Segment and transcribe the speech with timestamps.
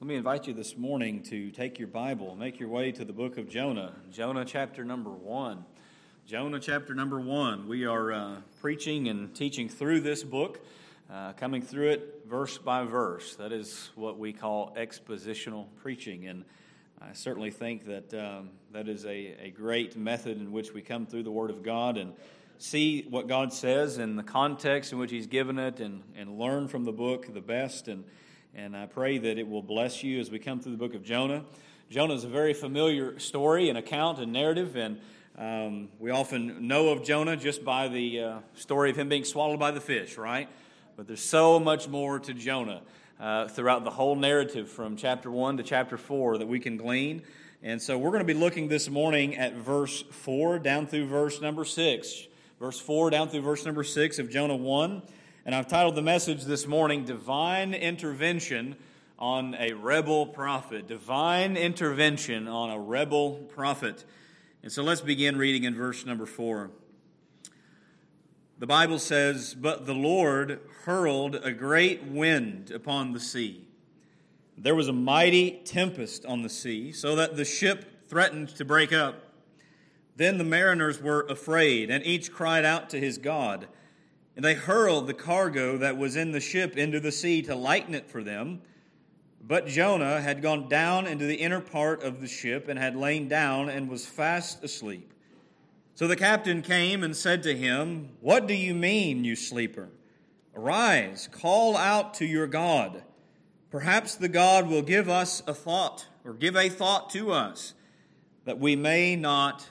[0.00, 3.12] Let me invite you this morning to take your Bible, make your way to the
[3.12, 5.66] book of Jonah, Jonah chapter number one.
[6.26, 7.68] Jonah chapter number one.
[7.68, 10.64] We are uh, preaching and teaching through this book,
[11.12, 13.36] uh, coming through it verse by verse.
[13.36, 16.28] That is what we call expositional preaching.
[16.28, 16.46] And
[16.98, 21.04] I certainly think that um, that is a, a great method in which we come
[21.04, 22.14] through the Word of God and
[22.56, 26.68] see what God says in the context in which He's given it and, and learn
[26.68, 27.86] from the book the best.
[27.86, 28.04] And
[28.54, 31.04] and I pray that it will bless you as we come through the book of
[31.04, 31.44] Jonah.
[31.88, 34.98] Jonah is a very familiar story and account and narrative, and
[35.38, 39.60] um, we often know of Jonah just by the uh, story of him being swallowed
[39.60, 40.48] by the fish, right?
[40.96, 42.82] But there's so much more to Jonah
[43.20, 47.22] uh, throughout the whole narrative from chapter 1 to chapter 4 that we can glean.
[47.62, 51.40] And so we're going to be looking this morning at verse 4 down through verse
[51.40, 52.26] number 6.
[52.58, 55.02] Verse 4 down through verse number 6 of Jonah 1.
[55.50, 58.76] And I've titled the message this morning, Divine Intervention
[59.18, 60.86] on a Rebel Prophet.
[60.86, 64.04] Divine Intervention on a Rebel Prophet.
[64.62, 66.70] And so let's begin reading in verse number 4.
[68.60, 73.66] The Bible says, But the Lord hurled a great wind upon the sea.
[74.56, 78.92] There was a mighty tempest on the sea, so that the ship threatened to break
[78.92, 79.24] up.
[80.14, 83.66] Then the mariners were afraid, and each cried out to his God.
[84.36, 87.94] And they hurled the cargo that was in the ship into the sea to lighten
[87.94, 88.62] it for them.
[89.42, 93.28] But Jonah had gone down into the inner part of the ship and had lain
[93.28, 95.12] down and was fast asleep.
[95.94, 99.88] So the captain came and said to him, What do you mean, you sleeper?
[100.56, 103.02] Arise, call out to your God.
[103.70, 107.74] Perhaps the God will give us a thought, or give a thought to us,
[108.44, 109.68] that we may not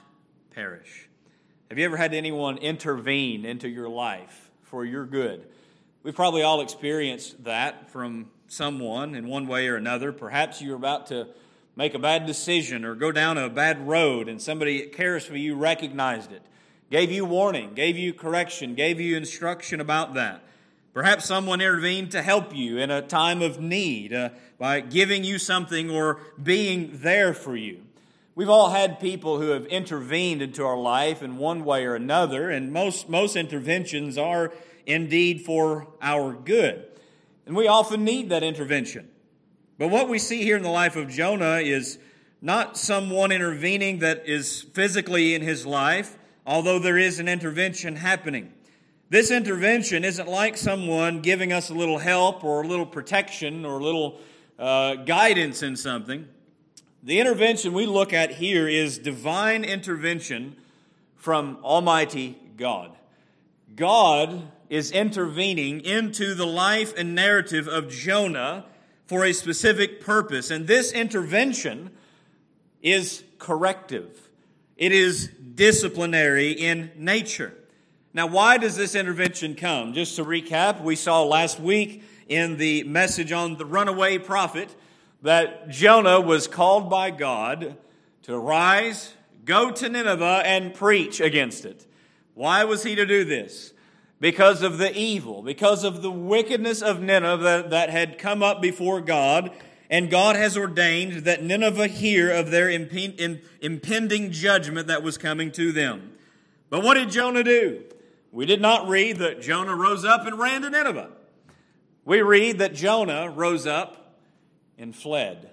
[0.50, 1.08] perish.
[1.68, 4.49] Have you ever had anyone intervene into your life?
[4.70, 5.44] For your good.
[6.04, 10.12] We've probably all experienced that from someone in one way or another.
[10.12, 11.26] Perhaps you're about to
[11.74, 15.36] make a bad decision or go down a bad road and somebody that cares for
[15.36, 16.42] you recognized it,
[16.90, 20.42] gave you warning, gave you correction, gave you instruction about that.
[20.94, 25.38] Perhaps someone intervened to help you in a time of need uh, by giving you
[25.38, 27.82] something or being there for you.
[28.34, 32.50] We've all had people who have intervened into our life in one way or another,
[32.50, 34.52] and most, most interventions are
[34.86, 36.86] indeed for our good.
[37.46, 39.08] And we often need that intervention.
[39.78, 41.98] But what we see here in the life of Jonah is
[42.40, 48.52] not someone intervening that is physically in his life, although there is an intervention happening.
[49.08, 53.80] This intervention isn't like someone giving us a little help or a little protection or
[53.80, 54.20] a little
[54.58, 56.28] uh, guidance in something.
[57.02, 60.56] The intervention we look at here is divine intervention
[61.16, 62.90] from Almighty God.
[63.74, 68.66] God is intervening into the life and narrative of Jonah
[69.06, 70.50] for a specific purpose.
[70.50, 71.90] And this intervention
[72.82, 74.28] is corrective,
[74.76, 77.54] it is disciplinary in nature.
[78.12, 79.94] Now, why does this intervention come?
[79.94, 84.74] Just to recap, we saw last week in the message on the runaway prophet
[85.22, 87.76] that Jonah was called by God
[88.22, 89.14] to rise,
[89.44, 91.86] go to Nineveh, and preach against it.
[92.34, 93.72] Why was he to do this?
[94.20, 99.00] Because of the evil, because of the wickedness of Nineveh that, had come up before
[99.00, 99.50] God,
[99.88, 105.72] and God has ordained that Nineveh hear of their impending judgment that was coming to
[105.72, 106.12] them.
[106.68, 107.82] But what did Jonah do?
[108.30, 111.10] We did not read that Jonah rose up and ran to Nineveh.
[112.04, 113.99] We read that Jonah rose up
[114.80, 115.50] and fled.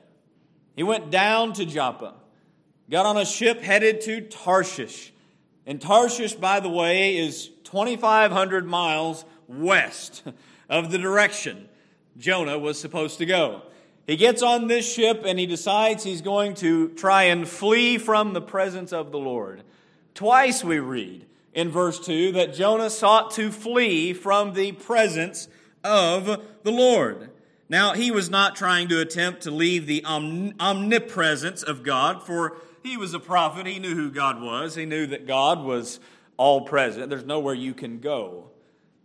[0.76, 2.16] He went down to Joppa,
[2.90, 5.12] got on a ship headed to Tarshish.
[5.66, 10.24] And Tarshish, by the way, is 2,500 miles west
[10.70, 11.68] of the direction
[12.18, 13.64] Jonah was supposed to go.
[14.06, 18.32] He gets on this ship and he decides he's going to try and flee from
[18.32, 19.64] the presence of the Lord.
[20.14, 25.50] Twice we read in verse 2 that Jonah sought to flee from the presence
[25.84, 27.30] of the Lord.
[27.70, 32.96] Now, he was not trying to attempt to leave the omnipresence of God, for he
[32.96, 33.66] was a prophet.
[33.66, 34.75] He knew who God was.
[34.75, 36.00] He knew that God was
[36.38, 37.10] all present.
[37.10, 38.52] There's nowhere you can go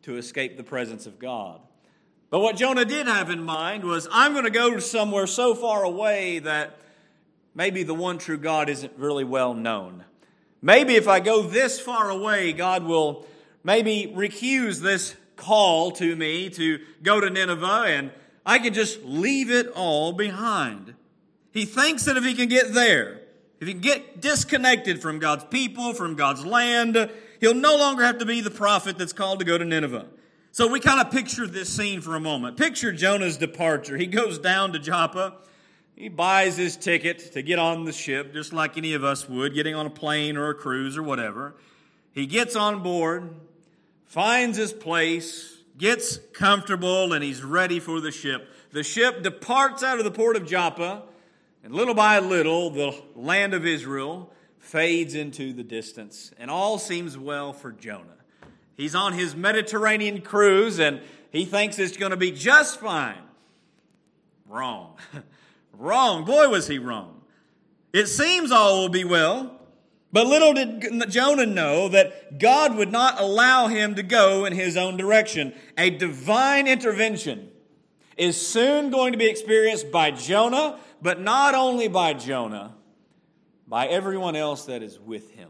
[0.02, 1.60] to escape the presence of God.
[2.30, 5.54] But what Jonah did have in mind was I'm going to go to somewhere so
[5.54, 6.78] far away that
[7.54, 10.04] maybe the one true God isn't really well known.
[10.62, 13.26] Maybe if I go this far away, God will
[13.64, 18.12] maybe recuse this call to me to go to Nineveh and
[18.44, 20.94] I can just leave it all behind.
[21.52, 23.20] He thinks that if he can get there,
[23.60, 27.10] if he can get disconnected from God's people, from God's land,
[27.40, 30.06] he'll no longer have to be the prophet that's called to go to Nineveh.
[30.50, 32.56] So we kind of picture this scene for a moment.
[32.56, 33.96] Picture Jonah's departure.
[33.96, 35.34] He goes down to Joppa.
[35.94, 39.54] He buys his ticket to get on the ship, just like any of us would,
[39.54, 41.54] getting on a plane or a cruise or whatever.
[42.12, 43.34] He gets on board,
[44.06, 48.48] finds his place, gets comfortable, and he's ready for the ship.
[48.70, 51.02] The ship departs out of the port of Joppa,
[51.64, 57.18] and little by little, the land of Israel fades into the distance, and all seems
[57.18, 58.16] well for Jonah.
[58.76, 63.22] He's on his Mediterranean cruise, and he thinks it's going to be just fine.
[64.48, 64.96] Wrong.
[65.72, 66.24] wrong.
[66.24, 67.22] Boy, was he wrong.
[67.92, 69.61] It seems all will be well.
[70.12, 74.76] But little did Jonah know that God would not allow him to go in his
[74.76, 75.54] own direction.
[75.78, 77.50] A divine intervention
[78.18, 82.74] is soon going to be experienced by Jonah, but not only by Jonah,
[83.66, 85.48] by everyone else that is with him.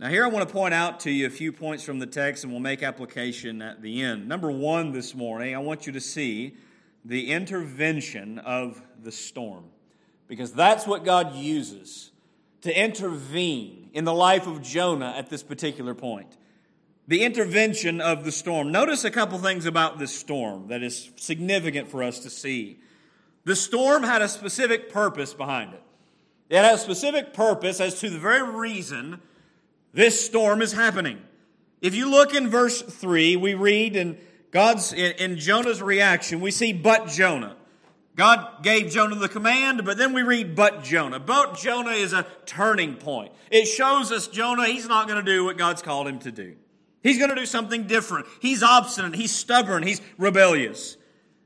[0.00, 2.42] Now, here I want to point out to you a few points from the text,
[2.42, 4.26] and we'll make application at the end.
[4.26, 6.56] Number one this morning, I want you to see
[7.04, 9.66] the intervention of the storm,
[10.26, 12.11] because that's what God uses
[12.62, 16.36] to intervene in the life of Jonah at this particular point.
[17.08, 18.72] The intervention of the storm.
[18.72, 22.78] Notice a couple things about this storm that is significant for us to see.
[23.44, 25.82] The storm had a specific purpose behind it.
[26.48, 29.20] It had a specific purpose as to the very reason
[29.92, 31.20] this storm is happening.
[31.80, 34.18] If you look in verse 3, we read in
[34.52, 37.56] God's in, in Jonah's reaction, we see but Jonah.
[38.14, 41.18] God gave Jonah the command, but then we read but Jonah.
[41.18, 43.32] But Jonah is a turning point.
[43.50, 46.56] It shows us Jonah, he's not going to do what God's called him to do.
[47.02, 48.26] He's going to do something different.
[48.40, 50.96] He's obstinate, he's stubborn, he's rebellious.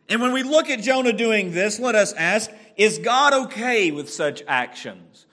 [0.09, 4.11] And when we look at Jonah doing this, let us ask, is God okay with
[4.11, 5.27] such actions?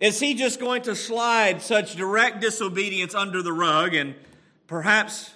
[0.00, 4.14] Is he just going to slide such direct disobedience under the rug and
[4.66, 5.30] perhaps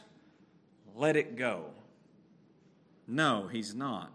[0.96, 1.66] let it go?
[3.06, 4.10] No, he's not.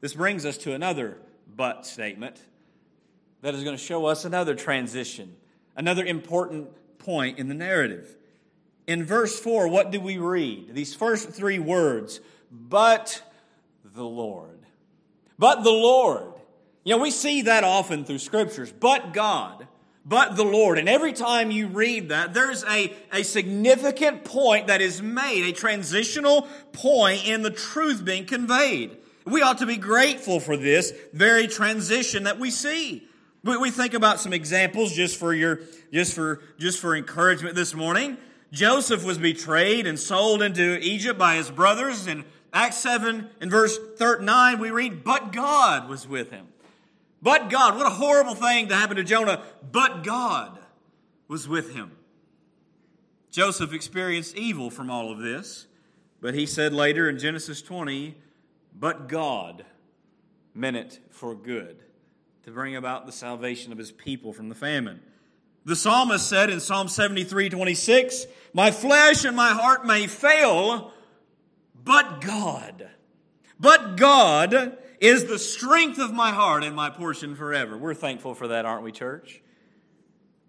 [0.00, 1.18] This brings us to another
[1.54, 2.40] but statement
[3.42, 5.36] that is going to show us another transition,
[5.76, 6.68] another important
[6.98, 8.16] point in the narrative.
[8.86, 10.74] In verse 4, what do we read?
[10.74, 13.22] These first three words, but
[13.84, 14.60] the Lord.
[15.38, 16.32] But the Lord.
[16.84, 18.72] You know, we see that often through scriptures.
[18.72, 19.66] But God,
[20.04, 20.78] but the Lord.
[20.78, 25.52] And every time you read that, there's a, a significant point that is made, a
[25.52, 28.96] transitional point in the truth being conveyed.
[29.30, 33.06] We ought to be grateful for this very transition that we see.
[33.44, 35.60] We think about some examples just for your,
[35.92, 38.18] just for, just for encouragement this morning.
[38.50, 42.06] Joseph was betrayed and sold into Egypt by his brothers.
[42.06, 46.48] In Acts 7 in verse 39, we read, But God was with him.
[47.20, 50.58] But God, what a horrible thing to happen to Jonah, but God
[51.26, 51.92] was with him.
[53.30, 55.66] Joseph experienced evil from all of this,
[56.20, 58.14] but he said later in Genesis 20,
[58.78, 59.64] but God
[60.54, 61.82] meant it for good
[62.44, 65.00] to bring about the salvation of his people from the famine.
[65.64, 70.92] The psalmist said in Psalm 73 26, My flesh and my heart may fail,
[71.84, 72.88] but God,
[73.60, 77.76] but God is the strength of my heart and my portion forever.
[77.76, 79.42] We're thankful for that, aren't we, church?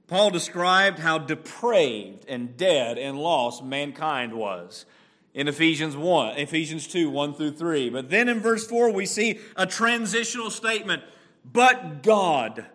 [0.08, 4.86] Paul described how depraved and dead and lost mankind was
[5.34, 7.90] in Ephesians 1, Ephesians 2, 1 through 3.
[7.90, 11.04] But then in verse 4, we see a transitional statement.
[11.46, 12.66] But God,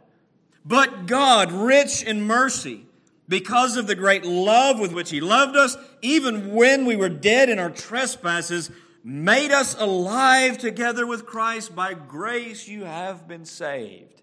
[0.64, 2.87] but God, rich in mercy,
[3.28, 7.49] because of the great love with which He loved us, even when we were dead
[7.49, 8.70] in our trespasses,
[9.02, 11.75] made us alive together with Christ.
[11.75, 14.23] By grace you have been saved.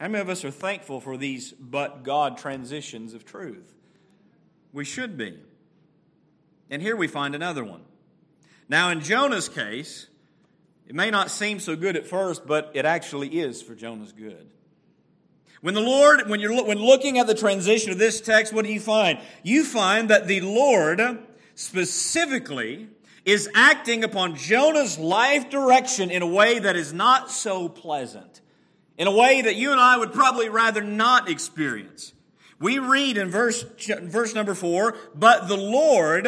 [0.00, 3.74] How many of us are thankful for these but God transitions of truth?
[4.72, 5.38] We should be.
[6.70, 7.82] And here we find another one.
[8.68, 10.06] Now, in Jonah's case,
[10.86, 14.50] it may not seem so good at first, but it actually is for Jonah's good.
[15.60, 18.72] When the Lord, when you're when looking at the transition of this text, what do
[18.72, 19.18] you find?
[19.42, 21.18] You find that the Lord
[21.54, 22.88] specifically
[23.26, 28.40] is acting upon Jonah's life direction in a way that is not so pleasant,
[28.96, 32.14] in a way that you and I would probably rather not experience.
[32.58, 33.62] We read in verse,
[34.02, 36.26] verse number four, but the Lord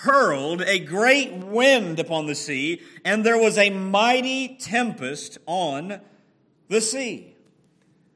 [0.00, 6.00] hurled a great wind upon the sea, and there was a mighty tempest on
[6.68, 7.34] the sea.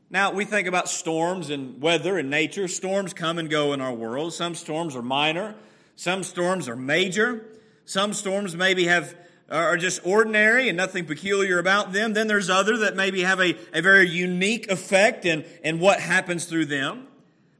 [0.08, 2.68] Now, we think about storms and weather and nature.
[2.68, 4.32] Storms come and go in our world.
[4.32, 5.54] Some storms are minor,
[5.96, 7.44] some storms are major.
[7.86, 9.16] Some storms maybe have
[9.48, 12.14] are just ordinary and nothing peculiar about them.
[12.14, 16.66] Then there's other that maybe have a, a very unique effect in what happens through
[16.66, 17.06] them.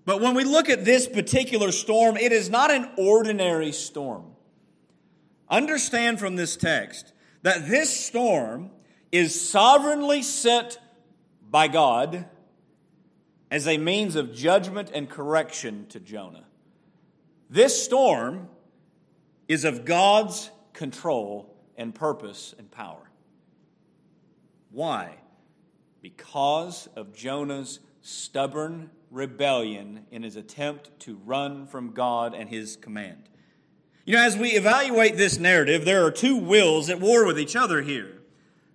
[0.07, 4.25] But when we look at this particular storm, it is not an ordinary storm.
[5.51, 8.71] Understand from this text that this storm
[9.11, 10.79] is sovereignly sent
[11.51, 12.27] by God
[13.51, 16.47] as a means of judgment and correction to Jonah.
[17.51, 18.49] This storm
[19.49, 23.11] is of God's control and purpose and power.
[24.71, 25.17] Why?
[26.01, 33.29] Because of Jonah's stubborn rebellion in his attempt to run from God and his command.
[34.05, 37.57] You know, as we evaluate this narrative, there are two wills at war with each
[37.57, 38.23] other here.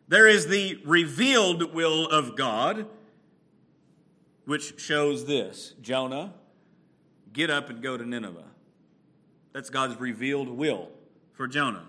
[0.10, 2.88] There is the revealed will of God,
[4.46, 6.34] which shows this Jonah,
[7.32, 8.44] get up and go to Nineveh.
[9.54, 10.90] That's God's revealed will
[11.34, 11.86] for Jonah.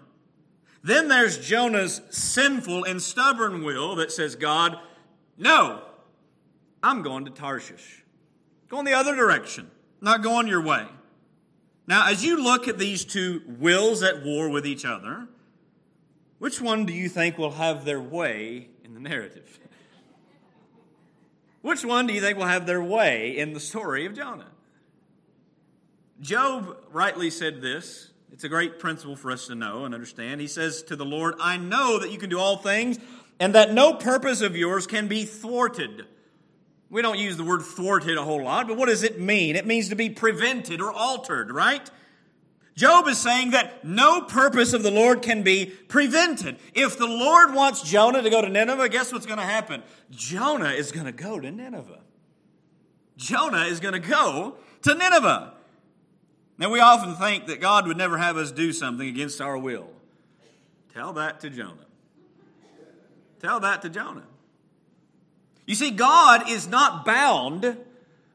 [0.85, 4.78] Then there's Jonah's sinful and stubborn will that says, God,
[5.38, 5.82] no,
[6.82, 8.01] I'm going to Tarshish.
[8.73, 10.87] Going the other direction, not going your way.
[11.87, 15.29] Now, as you look at these two wills at war with each other,
[16.38, 19.61] which one do you think will have their way in the narrative?
[21.61, 24.50] Which one do you think will have their way in the story of Jonah?
[26.21, 28.11] Job rightly said this.
[28.33, 30.41] It's a great principle for us to know and understand.
[30.41, 32.99] He says to the Lord, I know that you can do all things
[33.38, 36.07] and that no purpose of yours can be thwarted.
[36.92, 39.56] We don't use the word thwarted a whole lot, but what does it mean?
[39.56, 41.90] It means to be prevented or altered, right?
[42.76, 46.58] Job is saying that no purpose of the Lord can be prevented.
[46.75, 49.82] If the Lord wants Jonah to go to Nineveh, guess what's going to happen?
[50.11, 52.00] Jonah is going to go to Nineveh.
[53.16, 55.54] Jonah is going to go to Nineveh.
[56.58, 59.88] Now, we often think that God would never have us do something against our will.
[60.92, 61.87] Tell that to Jonah.
[63.40, 64.26] Tell that to Jonah.
[65.73, 67.79] You see, God is not bound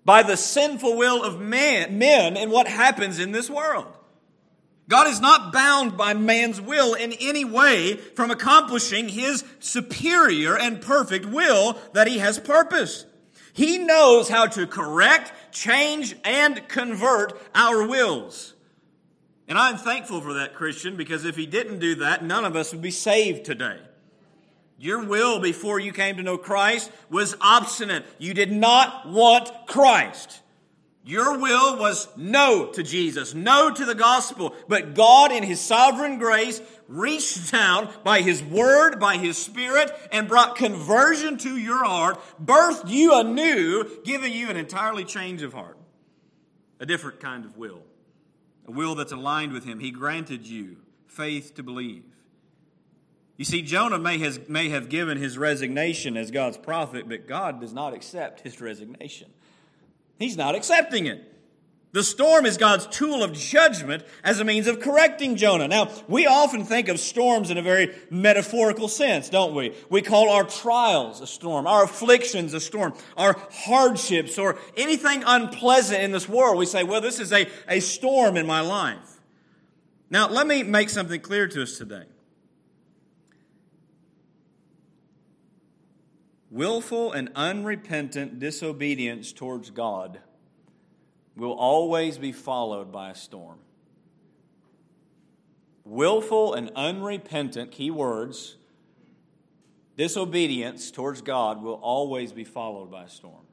[0.03, 3.86] by the sinful will of man, men and what happens in this world.
[4.89, 10.82] God is not bound by man's will in any way from accomplishing his superior and
[10.82, 13.06] perfect will that he has purposed.
[13.53, 18.56] He knows how to correct, change, and convert our wills.
[19.48, 22.72] And I'm thankful for that, Christian, because if he didn't do that, none of us
[22.72, 23.77] would be saved today.
[24.77, 28.05] Your will before you came to know Christ was obstinate.
[28.19, 30.41] You did not want Christ.
[31.03, 34.53] Your will was no to Jesus, no to the gospel.
[34.67, 40.27] But God, in His sovereign grace, reached down by His Word, by His Spirit, and
[40.27, 45.77] brought conversion to your heart, birthed you anew, giving you an entirely change of heart.
[46.81, 47.84] A different kind of will.
[48.67, 49.79] A will that's aligned with Him.
[49.79, 50.75] He granted you
[51.07, 52.03] faith to believe.
[53.38, 57.62] You see, Jonah may, has, may have given his resignation as God's prophet, but God
[57.62, 59.29] does not accept his resignation.
[60.17, 61.34] He's not accepting it.
[61.94, 65.67] The storm is God's tool of judgment as a means of correcting Jonah.
[65.67, 69.74] Now, we often think of storms in a very metaphorical sense, don't we?
[69.89, 76.03] We call our trials a storm, our afflictions a storm, our hardships or anything unpleasant
[76.03, 76.58] in this world.
[76.58, 79.22] We say, well, this is a, a storm in my life.
[80.10, 82.03] Now, let me make something clear to us today.
[86.50, 90.20] Willful and unrepentant disobedience towards God
[91.36, 93.60] will always be followed by a storm.
[95.84, 98.56] Willful and unrepentant, key words,
[99.98, 103.46] disobedience towards God will always be followed by a storm.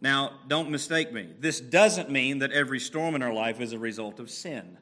[0.00, 1.30] Now, don't mistake me.
[1.38, 4.76] This doesn't mean that every storm in our life is a result of sin.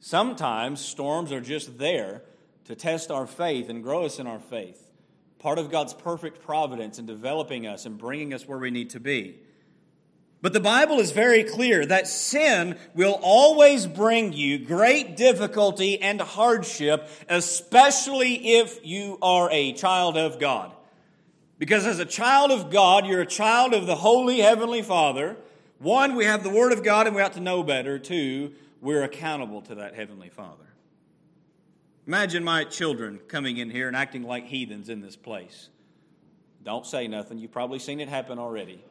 [0.00, 2.22] Sometimes storms are just there
[2.64, 4.83] to test our faith and grow us in our faith
[5.44, 8.98] part of God's perfect providence in developing us and bringing us where we need to
[8.98, 9.36] be.
[10.40, 16.18] But the Bible is very clear that sin will always bring you great difficulty and
[16.18, 20.72] hardship, especially if you are a child of God.
[21.58, 25.36] Because as a child of God, you're a child of the Holy Heavenly Father.
[25.78, 27.98] One, we have the Word of God and we ought to know better.
[27.98, 30.73] Two, we're accountable to that Heavenly Father.
[32.06, 35.70] Imagine my children coming in here and acting like heathens in this place.
[36.62, 37.38] Don't say nothing.
[37.38, 38.82] You've probably seen it happen already.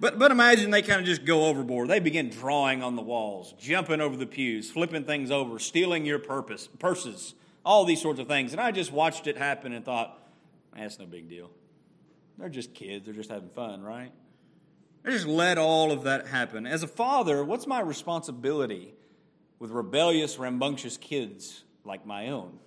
[0.00, 1.88] But, but imagine they kind of just go overboard.
[1.88, 6.20] They begin drawing on the walls, jumping over the pews, flipping things over, stealing your
[6.20, 7.34] purpose, purses,
[7.64, 8.52] all these sorts of things.
[8.52, 10.16] And I just watched it happen and thought,
[10.76, 11.50] that's no big deal.
[12.38, 13.06] They're just kids.
[13.06, 14.12] They're just having fun, right?
[15.04, 16.64] I just let all of that happen.
[16.66, 18.94] As a father, what's my responsibility
[19.58, 22.58] with rebellious, rambunctious kids like my own.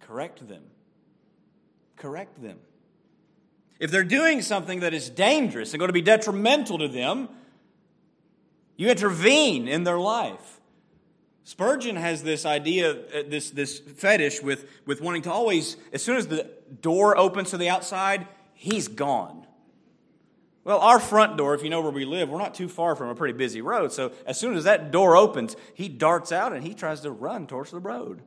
[0.00, 0.62] Correct them.
[1.96, 2.58] Correct them.
[3.78, 7.28] If they're doing something that is dangerous and going to be detrimental to them,
[8.76, 10.60] you intervene in their life.
[11.44, 16.16] Spurgeon has this idea, uh, this, this fetish with, with wanting to always, as soon
[16.16, 16.48] as the
[16.80, 19.46] door opens to the outside, he's gone.
[20.62, 23.08] Well, our front door, if you know where we live, we're not too far from
[23.08, 23.92] a pretty busy road.
[23.92, 27.46] So as soon as that door opens, he darts out and he tries to run
[27.46, 28.22] towards the road.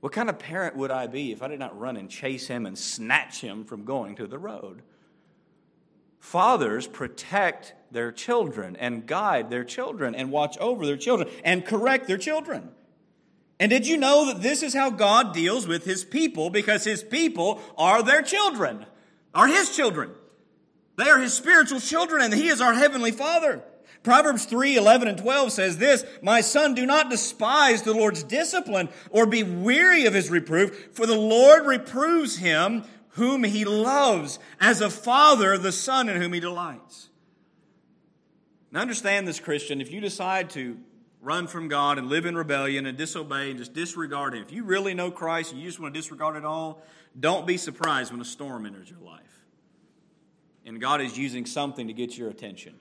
[0.00, 2.66] What kind of parent would I be if I did not run and chase him
[2.66, 4.82] and snatch him from going to the road?
[6.20, 12.06] Fathers protect their children and guide their children and watch over their children and correct
[12.06, 12.70] their children.
[13.60, 17.02] And did you know that this is how God deals with his people because his
[17.02, 18.86] people are their children,
[19.34, 20.10] are his children?
[20.96, 23.62] They are his spiritual children and he is our heavenly father.
[24.02, 28.90] Proverbs 3 11 and 12 says this My son, do not despise the Lord's discipline
[29.10, 34.80] or be weary of his reproof, for the Lord reproves him whom he loves, as
[34.80, 37.08] a father the son in whom he delights.
[38.72, 39.80] Now, understand this, Christian.
[39.80, 40.76] If you decide to
[41.22, 44.64] run from God and live in rebellion and disobey and just disregard Him, if you
[44.64, 46.82] really know Christ and you just want to disregard it all,
[47.18, 49.33] don't be surprised when a storm enters your life.
[50.66, 52.74] And God is using something to get your attention.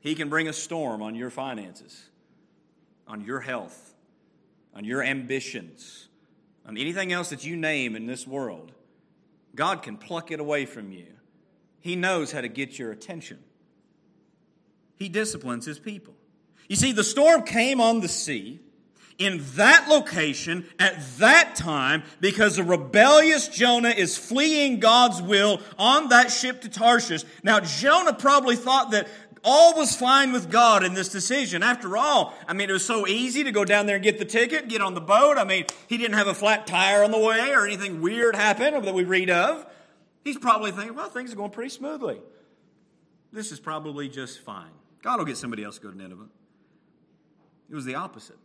[0.00, 2.08] He can bring a storm on your finances,
[3.06, 3.94] on your health,
[4.74, 6.08] on your ambitions,
[6.66, 8.72] on anything else that you name in this world.
[9.54, 11.06] God can pluck it away from you.
[11.80, 13.38] He knows how to get your attention.
[14.96, 16.14] He disciplines his people.
[16.68, 18.60] You see, the storm came on the sea
[19.22, 26.08] in that location at that time because the rebellious Jonah is fleeing God's will on
[26.08, 27.24] that ship to Tarshish.
[27.42, 29.08] Now, Jonah probably thought that
[29.44, 31.62] all was fine with God in this decision.
[31.62, 34.24] After all, I mean, it was so easy to go down there and get the
[34.24, 35.38] ticket, get on the boat.
[35.38, 38.82] I mean, he didn't have a flat tire on the way or anything weird happen
[38.82, 39.66] that we read of.
[40.24, 42.20] He's probably thinking, well, things are going pretty smoothly.
[43.32, 44.70] This is probably just fine.
[45.02, 46.26] God will get somebody else to go to Nineveh.
[47.70, 48.36] It was the opposite.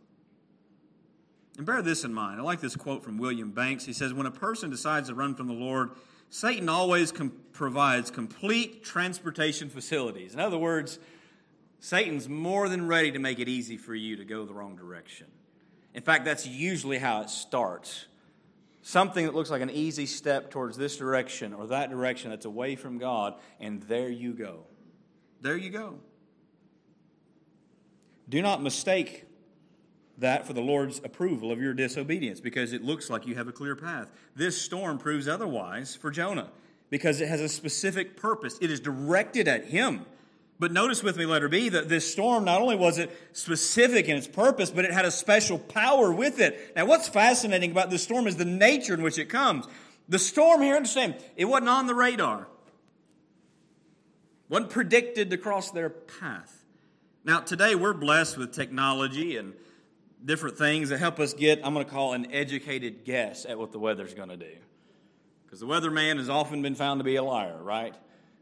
[1.58, 2.40] And bear this in mind.
[2.40, 3.84] I like this quote from William Banks.
[3.84, 5.90] He says, When a person decides to run from the Lord,
[6.30, 10.34] Satan always com- provides complete transportation facilities.
[10.34, 11.00] In other words,
[11.80, 15.26] Satan's more than ready to make it easy for you to go the wrong direction.
[15.94, 18.06] In fact, that's usually how it starts.
[18.82, 22.76] Something that looks like an easy step towards this direction or that direction that's away
[22.76, 24.60] from God, and there you go.
[25.40, 25.98] There you go.
[28.28, 29.27] Do not mistake
[30.18, 33.52] that for the Lord's approval of your disobedience because it looks like you have a
[33.52, 34.10] clear path.
[34.34, 36.50] This storm proves otherwise for Jonah
[36.90, 38.58] because it has a specific purpose.
[38.60, 40.04] It is directed at him.
[40.60, 44.16] But notice with me, letter B, that this storm not only was it specific in
[44.16, 46.72] its purpose, but it had a special power with it.
[46.74, 49.66] Now, what's fascinating about this storm is the nature in which it comes.
[50.08, 52.48] The storm here, understand, it wasn't on the radar,
[54.48, 56.64] wasn't predicted to cross their path.
[57.24, 59.52] Now, today we're blessed with technology and
[60.24, 63.72] different things that help us get, I'm going to call an educated guess at what
[63.72, 64.56] the weather's going to do.
[65.44, 67.94] Because the weatherman has often been found to be a liar, right?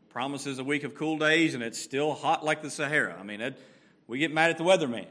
[0.08, 3.16] Promises a week of cool days and it's still hot like the Sahara.
[3.18, 3.60] I mean, it,
[4.06, 5.06] we get mad at the weatherman.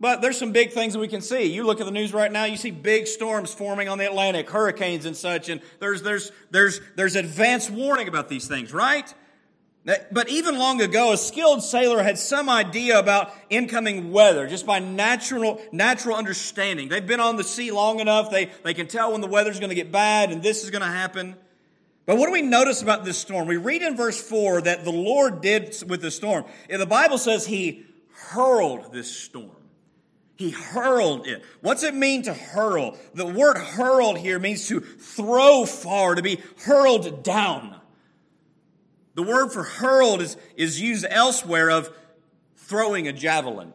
[0.00, 1.44] But there's some big things that we can see.
[1.44, 4.50] You look at the news right now, you see big storms forming on the Atlantic,
[4.50, 9.14] hurricanes and such, and there's, there's, there's, there's advanced warning about these things, right?
[9.84, 14.78] But even long ago, a skilled sailor had some idea about incoming weather just by
[14.78, 16.88] natural, natural understanding.
[16.88, 19.70] They've been on the sea long enough, they, they can tell when the weather's going
[19.70, 21.34] to get bad and this is going to happen.
[22.06, 23.48] But what do we notice about this storm?
[23.48, 26.44] We read in verse 4 that the Lord did with the storm.
[26.68, 29.50] The Bible says he hurled this storm.
[30.36, 31.42] He hurled it.
[31.60, 32.96] What's it mean to hurl?
[33.14, 37.76] The word hurled here means to throw far, to be hurled down.
[39.14, 41.90] The word for hurled is, is used elsewhere of
[42.56, 43.72] throwing a javelin.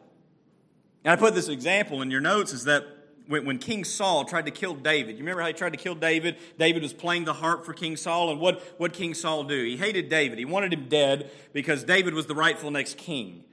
[1.03, 2.83] And I put this example in your notes is that
[3.27, 5.95] when, when King Saul tried to kill David, you remember how he tried to kill
[5.95, 6.37] David?
[6.57, 9.63] David was playing the harp for King Saul, and what what King Saul do?
[9.63, 10.39] He hated David.
[10.39, 13.43] He wanted him dead because David was the rightful next king.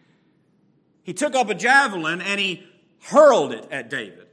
[1.02, 2.64] He took up a javelin and he
[3.02, 4.26] hurled it at David.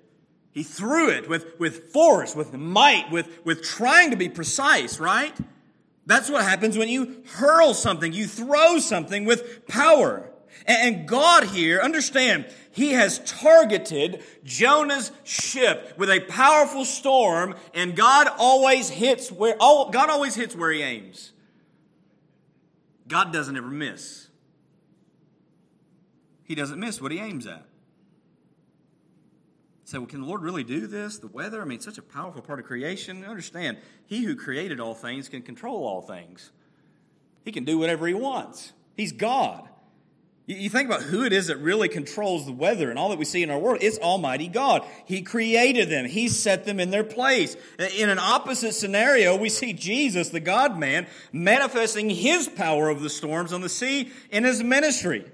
[0.51, 5.33] He threw it with, with force, with might, with, with trying to be precise, right?
[6.05, 10.29] That's what happens when you hurl something, you throw something with power.
[10.65, 18.27] And God here, understand, He has targeted Jonah's ship with a powerful storm, and God
[18.37, 21.31] always hits where, God always hits where He aims.
[23.07, 24.27] God doesn't ever miss.
[26.43, 27.65] He doesn't miss what He aims at
[29.91, 31.19] say, well, can the Lord really do this?
[31.19, 31.61] The weather?
[31.61, 33.25] I mean, such a powerful part of creation.
[33.25, 33.77] Understand,
[34.07, 36.51] He who created all things can control all things.
[37.43, 38.71] He can do whatever He wants.
[38.95, 39.67] He's God.
[40.47, 43.25] You think about who it is that really controls the weather and all that we
[43.25, 43.79] see in our world.
[43.81, 44.83] It's Almighty God.
[45.05, 46.05] He created them.
[46.05, 47.55] He set them in their place.
[47.97, 53.09] In an opposite scenario, we see Jesus, the God man, manifesting his power over the
[53.09, 55.25] storms on the sea in his ministry.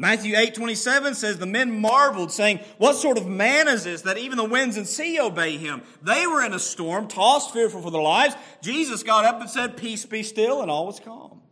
[0.00, 4.16] Matthew 8, 27 says, The men marveled, saying, What sort of man is this that
[4.16, 5.82] even the winds and sea obey him?
[6.02, 8.36] They were in a storm, tossed fearful for their lives.
[8.62, 11.42] Jesus got up and said, Peace be still, and all was calm.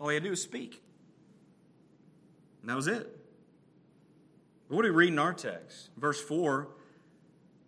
[0.00, 0.82] All he had to do was speak.
[2.60, 3.08] And that was it.
[4.68, 5.90] But what do we read in our text?
[5.96, 6.68] Verse 4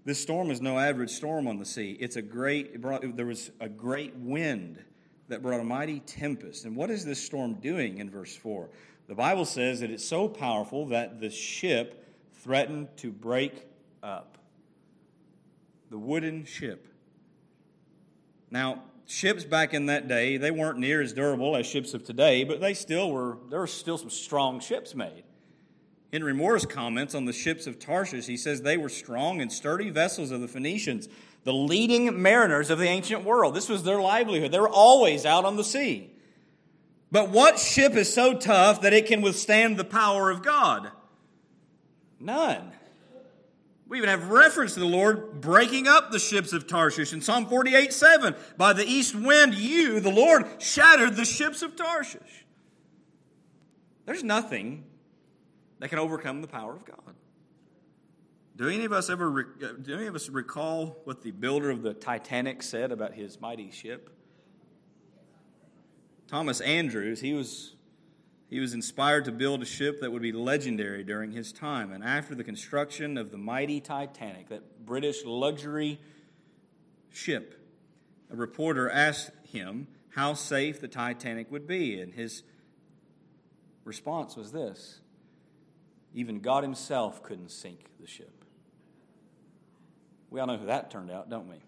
[0.07, 1.97] this storm is no average storm on the sea.
[1.99, 4.83] It's a great, it brought, there was a great wind
[5.29, 6.67] that brought a mighty tempest.
[6.67, 8.69] And what is this storm doing in verse 4?
[9.07, 13.67] The Bible says that it's so powerful that the ship threatened to break
[14.03, 14.39] up.
[15.91, 16.89] The wooden ship.
[18.51, 22.45] Now, ships back in that day, they weren't near as durable as ships of today,
[22.45, 25.25] but they still were, there were still some strong ships made.
[26.13, 28.27] Henry Morris comments on the ships of Tarshish.
[28.27, 31.09] He says they were strong and sturdy vessels of the Phoenicians,
[31.43, 33.55] the leading mariners of the ancient world.
[33.55, 34.53] This was their livelihood.
[34.53, 36.14] They were always out on the sea.
[37.15, 40.91] But what ship is so tough that it can withstand the power of God?
[42.19, 42.73] None.
[43.87, 47.47] We even have reference to the Lord breaking up the ships of Tarshish in Psalm
[47.47, 48.35] 48 7.
[48.57, 52.47] By the east wind, you, the Lord, shattered the ships of Tarshish.
[54.07, 54.83] There's nothing
[55.79, 57.15] that can overcome the power of God.
[58.57, 61.83] Do any of us ever uh, do any of us recall what the builder of
[61.83, 64.14] the Titanic said about his mighty ship?
[66.35, 67.77] Thomas Andrews, he was
[68.51, 71.93] he was inspired to build a ship that would be legendary during his time.
[71.93, 76.01] And after the construction of the mighty Titanic, that British luxury
[77.13, 77.55] ship,
[78.33, 82.01] a reporter asked him how safe the Titanic would be.
[82.01, 82.43] And his
[83.85, 85.03] response was this
[86.15, 88.45] even God Himself couldn't sink the ship.
[90.31, 91.59] We all know who that turned out, don't we?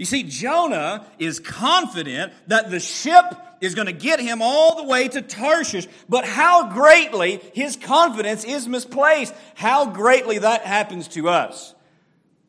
[0.00, 3.22] You see, Jonah is confident that the ship
[3.60, 8.42] is going to get him all the way to Tarshish, but how greatly his confidence
[8.42, 9.34] is misplaced.
[9.54, 11.74] How greatly that happens to us.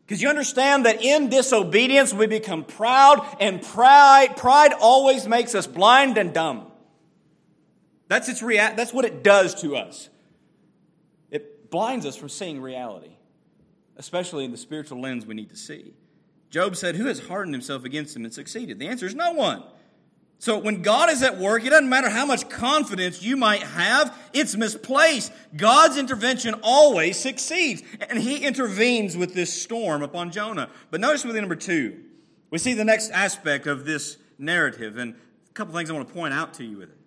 [0.05, 5.67] Because you understand that in disobedience we become proud, and pride, pride always makes us
[5.67, 6.71] blind and dumb.
[8.07, 10.07] That's, its rea- that's what it does to us.
[11.31, 13.11] It blinds us from seeing reality,
[13.97, 15.91] especially in the spiritual lens we need to see.
[16.51, 18.77] Job said, Who has hardened himself against him and succeeded?
[18.77, 19.63] The answer is no one.
[20.37, 24.17] So when God is at work, it doesn't matter how much confidence you might have,
[24.33, 25.31] it's misplaced.
[25.55, 27.83] God's intervention always succeeds.
[28.09, 30.69] And he intervenes with this storm upon Jonah.
[30.89, 32.03] But notice with number two,
[32.49, 36.13] we see the next aspect of this narrative, and a couple things I want to
[36.13, 36.97] point out to you with it.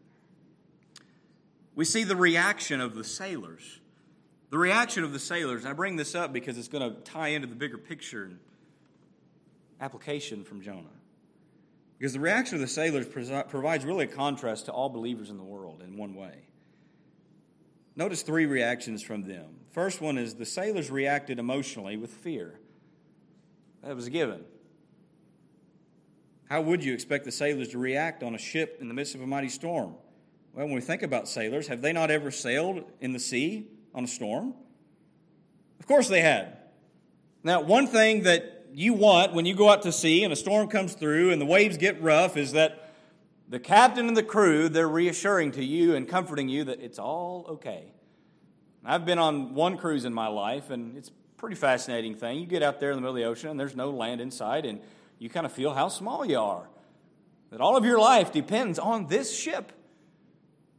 [1.74, 3.80] We see the reaction of the sailors.
[4.50, 7.48] The reaction of the sailors, I bring this up because it's going to tie into
[7.48, 8.30] the bigger picture
[9.84, 10.88] application from Jonah.
[11.98, 13.06] Because the reaction of the sailors
[13.48, 16.48] provides really a contrast to all believers in the world in one way.
[17.94, 19.60] Notice three reactions from them.
[19.72, 22.58] First one is the sailors reacted emotionally with fear.
[23.82, 24.44] That was a given.
[26.48, 29.20] How would you expect the sailors to react on a ship in the midst of
[29.20, 29.94] a mighty storm?
[30.54, 34.04] Well, when we think about sailors, have they not ever sailed in the sea on
[34.04, 34.54] a storm?
[35.78, 36.58] Of course they had.
[37.42, 40.68] Now, one thing that you want when you go out to sea and a storm
[40.68, 42.92] comes through and the waves get rough is that
[43.48, 47.44] the captain and the crew, they're reassuring to you and comforting you that it's all
[47.48, 47.92] okay.
[48.84, 52.38] I've been on one cruise in my life, and it's a pretty fascinating thing.
[52.38, 54.30] You get out there in the middle of the ocean, and there's no land in
[54.30, 54.80] sight, and
[55.18, 56.68] you kind of feel how small you are.
[57.50, 59.72] That all of your life depends on this ship.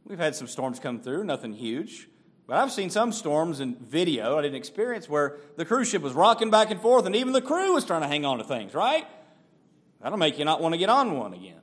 [0.04, 2.08] We've had some storms come through, nothing huge.
[2.46, 6.12] But I've seen some storms in video I didn't experience where the cruise ship was
[6.12, 8.72] rocking back and forth and even the crew was trying to hang on to things,
[8.72, 9.06] right?
[10.00, 11.60] That'll make you not want to get on one again.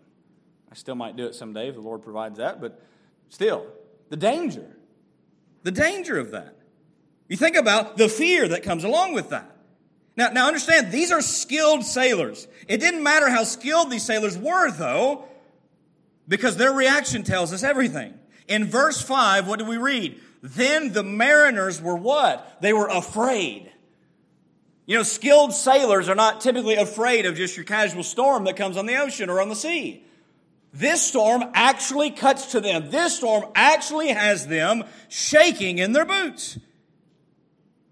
[0.71, 2.81] I still might do it someday if the Lord provides that, but
[3.29, 3.65] still,
[4.09, 4.65] the danger.
[5.61, 6.55] The danger of that.
[7.29, 9.49] You think about the fear that comes along with that.
[10.17, 12.47] Now, now understand, these are skilled sailors.
[12.67, 15.25] It didn't matter how skilled these sailors were, though,
[16.27, 18.13] because their reaction tells us everything.
[18.47, 20.19] In verse 5, what do we read?
[20.43, 22.57] Then the mariners were what?
[22.61, 23.71] They were afraid.
[24.85, 28.75] You know, skilled sailors are not typically afraid of just your casual storm that comes
[28.75, 30.03] on the ocean or on the sea.
[30.73, 32.91] This storm actually cuts to them.
[32.91, 36.59] This storm actually has them shaking in their boots.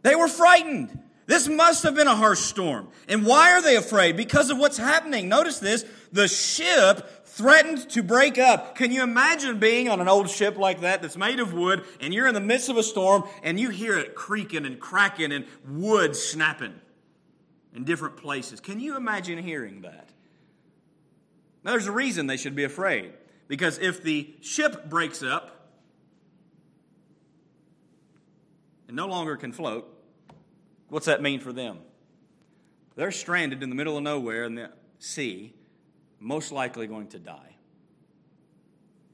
[0.02, 1.00] They were frightened.
[1.28, 2.90] This must have been a harsh storm.
[3.08, 4.18] And why are they afraid?
[4.18, 5.30] Because of what's happening.
[5.30, 7.08] Notice this the ship
[7.42, 8.76] threatened to break up.
[8.76, 12.14] Can you imagine being on an old ship like that that's made of wood and
[12.14, 15.46] you're in the midst of a storm and you hear it creaking and cracking and
[15.68, 16.80] wood snapping
[17.74, 18.60] in different places?
[18.60, 20.10] Can you imagine hearing that?
[21.64, 23.14] Now, there's a reason they should be afraid.
[23.48, 25.72] Because if the ship breaks up
[28.88, 29.92] and no longer can float,
[30.90, 31.80] what's that mean for them?
[32.96, 35.56] They're stranded in the middle of nowhere in the sea
[36.22, 37.56] most likely going to die.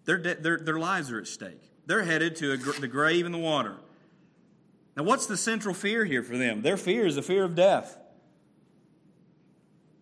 [0.05, 1.71] Their, their, their lives are at stake.
[1.85, 3.77] They're headed to gr- the grave in the water.
[4.95, 6.61] Now, what's the central fear here for them?
[6.61, 7.97] Their fear is the fear of death.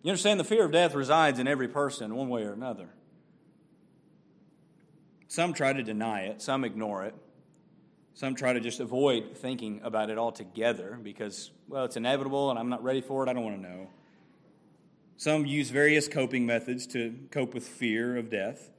[0.02, 2.88] You understand, the fear of death resides in every person, one way or another.
[5.28, 7.14] Some try to deny it, some ignore it.
[8.14, 12.70] Some try to just avoid thinking about it altogether because, well, it's inevitable and I'm
[12.70, 13.28] not ready for it.
[13.28, 13.90] I don't want to know.
[15.16, 18.70] Some use various coping methods to cope with fear of death.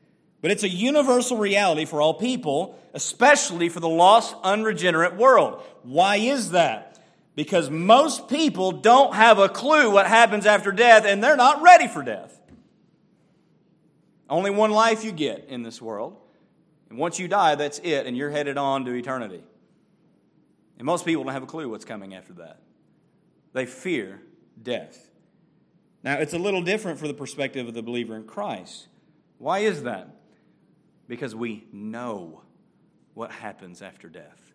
[0.41, 5.63] But it's a universal reality for all people, especially for the lost, unregenerate world.
[5.84, 7.00] Why is that?
[7.36, 11.88] Because most people don't have a clue what happens after death and they're not ready
[11.88, 12.39] for death.
[14.30, 16.17] Only one life you get in this world.
[16.89, 19.43] And once you die, that's it, and you're headed on to eternity.
[20.78, 22.60] And most people don't have a clue what's coming after that.
[23.54, 24.21] They fear
[24.62, 25.10] death.
[26.03, 28.88] Now, it's a little different for the perspective of the believer in Christ.
[29.39, 30.10] Why is that?
[31.07, 32.41] Because we know
[33.13, 34.53] what happens after death.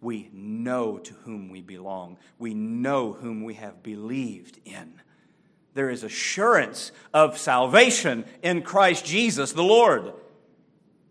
[0.00, 2.18] We know to whom we belong.
[2.38, 5.00] We know whom we have believed in.
[5.74, 10.12] There is assurance of salvation in Christ Jesus the Lord.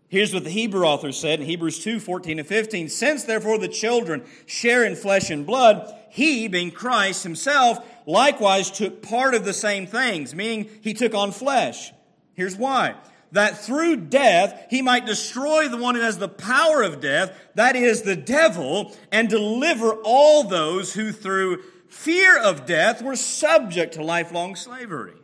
[0.08, 2.90] Here's what the Hebrew author said in Hebrews 2 14 and 15.
[2.90, 9.02] Since therefore the children share in flesh and blood, he, being Christ himself, likewise took
[9.02, 11.92] part of the same things, meaning he took on flesh.
[12.34, 12.96] Here's why.
[13.32, 17.76] That through death he might destroy the one who has the power of death, that
[17.76, 24.04] is the devil, and deliver all those who through fear of death were subject to
[24.04, 25.14] lifelong slavery.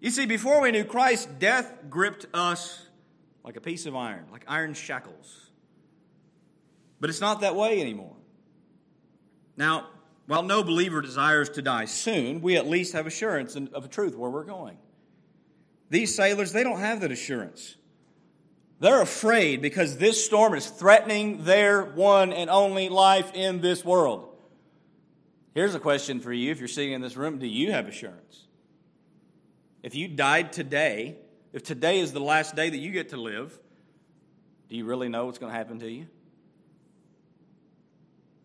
[0.00, 2.86] You see, before we knew Christ, death gripped us
[3.44, 5.50] like a piece of iron, like iron shackles.
[7.00, 8.16] But it's not that way anymore.
[9.56, 9.88] Now,
[10.26, 14.16] while no believer desires to die soon, we at least have assurance of the truth
[14.16, 14.78] where we're going.
[15.90, 17.76] These sailors, they don't have that assurance.
[18.80, 24.28] They're afraid because this storm is threatening their one and only life in this world.
[25.54, 28.46] Here's a question for you if you're sitting in this room do you have assurance?
[29.82, 31.18] If you died today,
[31.52, 33.58] if today is the last day that you get to live,
[34.68, 36.06] do you really know what's going to happen to you?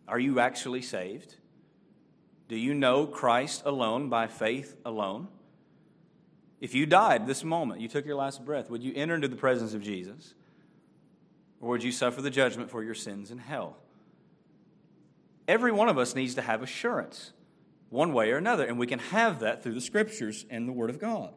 [0.07, 1.36] Are you actually saved?
[2.47, 5.27] Do you know Christ alone by faith alone?
[6.59, 9.35] If you died this moment, you took your last breath, would you enter into the
[9.35, 10.33] presence of Jesus?
[11.59, 13.77] Or would you suffer the judgment for your sins in hell?
[15.47, 17.31] Every one of us needs to have assurance,
[17.89, 20.89] one way or another, and we can have that through the scriptures and the Word
[20.89, 21.33] of God.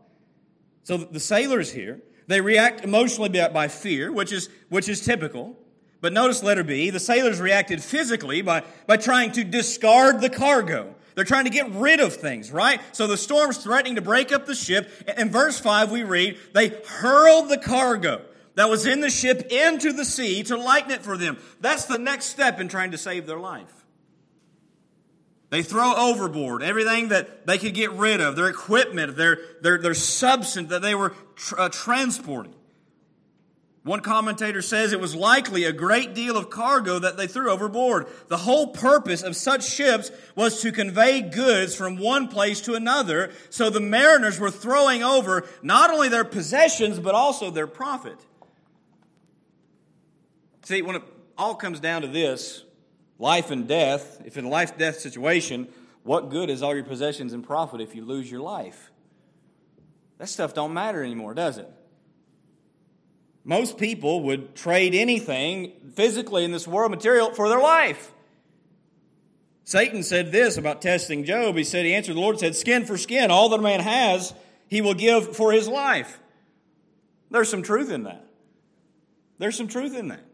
[0.84, 5.56] So the sailors here, they react emotionally by fear, which is, which is typical.
[6.00, 10.94] But notice letter B, the sailors reacted physically by, by trying to discard the cargo.
[11.20, 12.80] They're trying to get rid of things, right?
[12.92, 14.90] So the storm's threatening to break up the ship.
[15.18, 18.22] In verse 5, we read, they hurled the cargo
[18.54, 21.37] that was in the ship into the sea to lighten it for them.
[21.61, 23.85] That's the next step in trying to save their life.
[25.50, 29.92] They throw overboard everything that they could get rid of, their equipment, their, their, their
[29.92, 31.12] substance that they were
[31.59, 32.54] uh, transporting.
[33.82, 38.08] One commentator says it was likely a great deal of cargo that they threw overboard.
[38.28, 43.32] The whole purpose of such ships was to convey goods from one place to another,
[43.48, 48.18] so the mariners were throwing over not only their possessions, but also their profit.
[50.64, 51.02] See, when it
[51.38, 52.64] all comes down to this
[53.18, 55.68] life and death, if in a life death situation,
[56.02, 58.90] what good is all your possessions and profit if you lose your life?
[60.18, 61.72] That stuff don't matter anymore, does it?
[63.44, 68.12] Most people would trade anything physically in this world material for their life.
[69.64, 71.57] Satan said this about testing Job.
[71.57, 74.35] He said, He answered the Lord said, Skin for skin, all that a man has,
[74.68, 76.18] he will give for his life.
[77.31, 78.26] There's some truth in that.
[79.38, 80.24] There's some truth in that.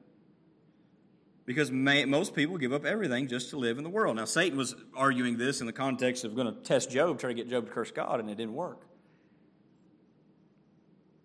[1.44, 4.16] Because may, most people give up everything just to live in the world.
[4.16, 7.34] Now, Satan was arguing this in the context of going to test Job, try to
[7.34, 8.82] get Job to curse God, and it didn't work.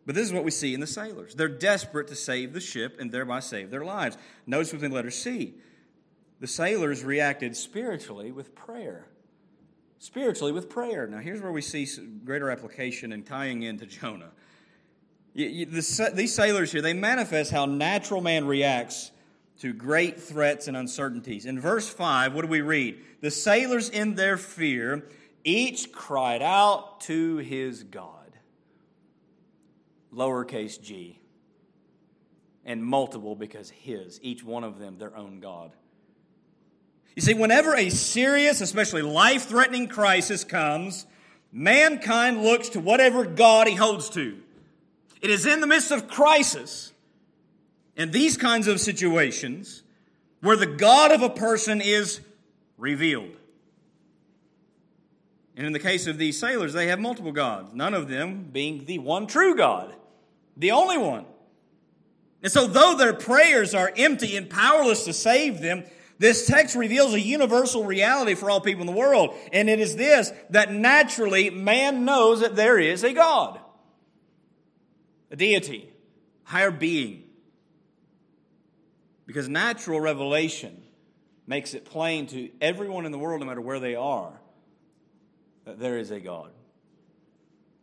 [0.06, 1.36] But this is what we see in the sailors.
[1.36, 4.18] They're desperate to save the ship and thereby save their lives.
[4.48, 5.56] Notice within letter C.
[6.40, 9.08] the sailors reacted spiritually with prayer.
[10.00, 11.06] Spiritually with prayer.
[11.06, 11.88] Now, here's where we see
[12.26, 14.32] greater application and tying into Jonah.
[15.36, 19.12] these sailors here, they manifest how natural man reacts
[19.60, 21.46] to great threats and uncertainties.
[21.46, 23.00] In verse 5, what do we read?
[23.22, 25.08] The sailors, in their fear,
[25.44, 28.21] each cried out to his God.
[30.14, 31.20] Lowercase g.
[32.66, 35.72] And multiple because his, each one of them their own God.
[37.16, 41.06] You see, whenever a serious, especially life threatening crisis comes,
[41.52, 44.38] mankind looks to whatever God he holds to.
[45.22, 46.94] It is in the midst of crisis,
[47.98, 49.84] and these kinds of situations,
[50.42, 52.22] where the God of a person is
[52.78, 53.36] revealed.
[55.56, 58.86] And in the case of these sailors, they have multiple gods, none of them being
[58.86, 59.94] the one true God,
[60.58, 61.26] the only one.
[62.44, 65.84] And so, though their prayers are empty and powerless to save them,
[66.18, 69.96] this text reveals a universal reality for all people in the world, and it is
[69.96, 73.60] this that naturally man knows that there is a God,
[75.30, 75.90] a deity,
[76.44, 77.24] higher being.
[79.26, 80.82] Because natural revelation
[81.48, 84.40] makes it plain to everyone in the world, no matter where they are,
[85.66, 86.52] that there is a God.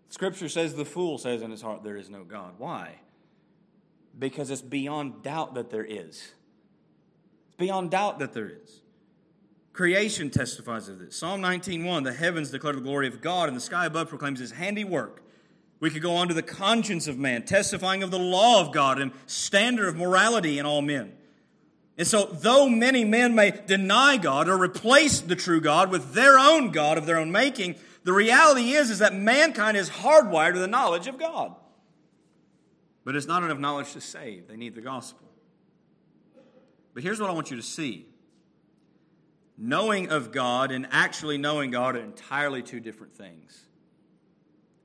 [0.08, 2.54] Scripture says the fool says in his heart, There is no God.
[2.58, 2.96] Why?
[4.18, 6.32] Because it's beyond doubt that there is
[7.46, 8.80] It's beyond doubt that there is.
[9.72, 11.16] Creation testifies of this.
[11.16, 14.52] Psalm 19:1, the heavens declare the glory of God, and the sky above proclaims his
[14.52, 15.22] handiwork.
[15.78, 19.00] We could go on to the conscience of man, testifying of the law of God
[19.00, 21.12] and standard of morality in all men.
[21.96, 26.38] And so, though many men may deny God or replace the true God with their
[26.38, 27.76] own God of their own making,
[28.08, 31.54] the reality is, is that mankind is hardwired to the knowledge of God.
[33.04, 34.48] But it's not enough knowledge to save.
[34.48, 35.28] They need the gospel.
[36.94, 38.06] But here's what I want you to see
[39.58, 43.66] knowing of God and actually knowing God are entirely two different things.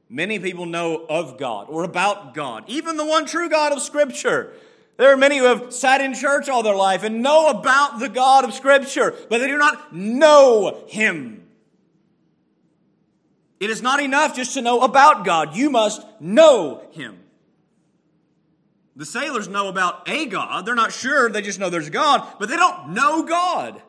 [0.09, 4.51] Many people know of God or about God, even the one true God of Scripture.
[4.97, 8.09] There are many who have sat in church all their life and know about the
[8.09, 11.42] God of Scripture, but they do not know Him.
[13.63, 15.55] It is not enough just to know about God.
[15.55, 17.17] You must know Him.
[18.97, 20.65] The sailors know about a God.
[20.65, 23.81] They're not sure, they just know there's a God, but they don't know God.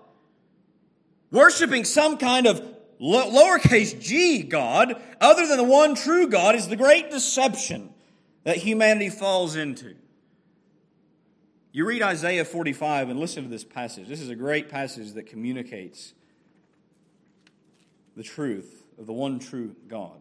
[1.33, 2.63] Worshipping some kind of
[3.01, 7.93] lowercase g God, other than the one true God, is the great deception
[8.45, 9.97] that humanity falls into.
[11.73, 14.07] You read Isaiah 45 and listen to this passage.
[14.07, 16.15] This is a great passage that communicates
[18.17, 20.21] the truth of the one true God.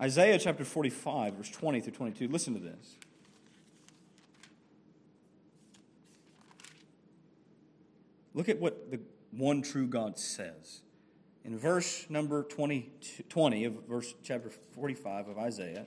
[0.00, 2.28] Isaiah chapter 45, verse 20 through 22.
[2.28, 2.96] Listen to this.
[8.34, 9.00] Look at what the
[9.32, 10.80] one true God says.
[11.44, 12.90] In verse number 20,
[13.28, 15.86] 20 of verse chapter 45 of Isaiah,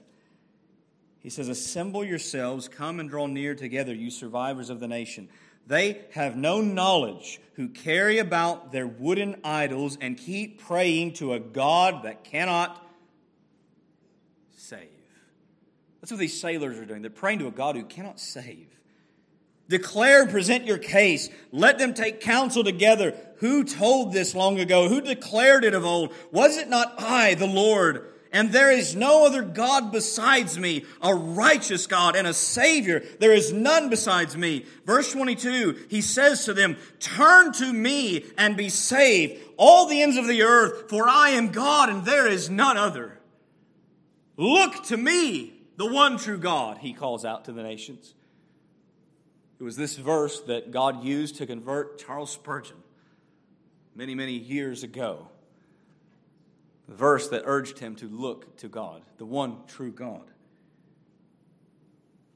[1.20, 5.30] he says, Assemble yourselves, come and draw near together, you survivors of the nation.
[5.68, 11.40] They have no knowledge who carry about their wooden idols and keep praying to a
[11.40, 12.86] God that cannot
[14.58, 14.90] save.
[16.02, 17.02] That's what these sailors are doing.
[17.02, 18.68] They're praying to a God who cannot save.
[19.70, 21.30] Declare present your case.
[21.52, 23.16] Let them take counsel together.
[23.38, 24.90] Who told this long ago?
[24.90, 26.14] Who declared it of old?
[26.32, 28.13] Was it not I, the Lord?
[28.34, 33.04] And there is no other God besides me, a righteous God and a Savior.
[33.20, 34.66] There is none besides me.
[34.88, 40.18] Verse 22, he says to them, Turn to me and be saved, all the ends
[40.18, 43.20] of the earth, for I am God and there is none other.
[44.36, 48.16] Look to me, the one true God, he calls out to the nations.
[49.60, 52.78] It was this verse that God used to convert Charles Spurgeon
[53.96, 55.28] many, many years ago.
[56.88, 60.30] The verse that urged him to look to God, the one true God.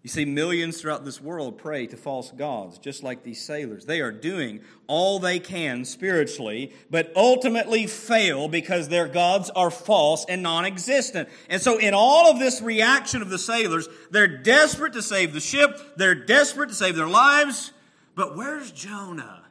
[0.08, 3.84] You see, millions throughout this world pray to false gods, just like these sailors.
[3.84, 10.26] They are doing all they can spiritually, but ultimately fail because their gods are false
[10.30, 11.28] and non existent.
[11.50, 15.42] And so, in all of this reaction of the sailors, they're desperate to save the
[15.42, 17.74] ship, they're desperate to save their lives.
[18.16, 19.44] But where's Jonah?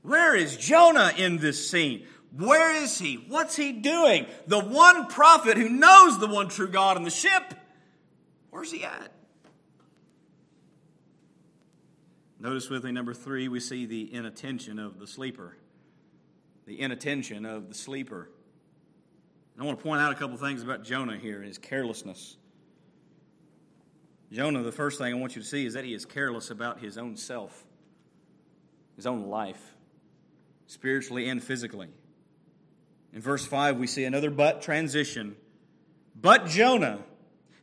[0.00, 2.06] Where is Jonah in this scene?
[2.32, 3.24] Where is he?
[3.28, 4.26] What's he doing?
[4.46, 7.54] The one prophet who knows the one true God in the ship
[8.56, 9.12] Where's he at?
[12.40, 15.58] Notice with me, number three, we see the inattention of the sleeper.
[16.64, 18.30] The inattention of the sleeper.
[19.60, 22.38] I want to point out a couple things about Jonah here and his carelessness.
[24.32, 26.80] Jonah, the first thing I want you to see is that he is careless about
[26.80, 27.62] his own self.
[28.96, 29.76] his own life,
[30.66, 31.88] spiritually and physically.
[33.16, 35.36] In verse 5, we see another but transition.
[36.20, 36.98] But Jonah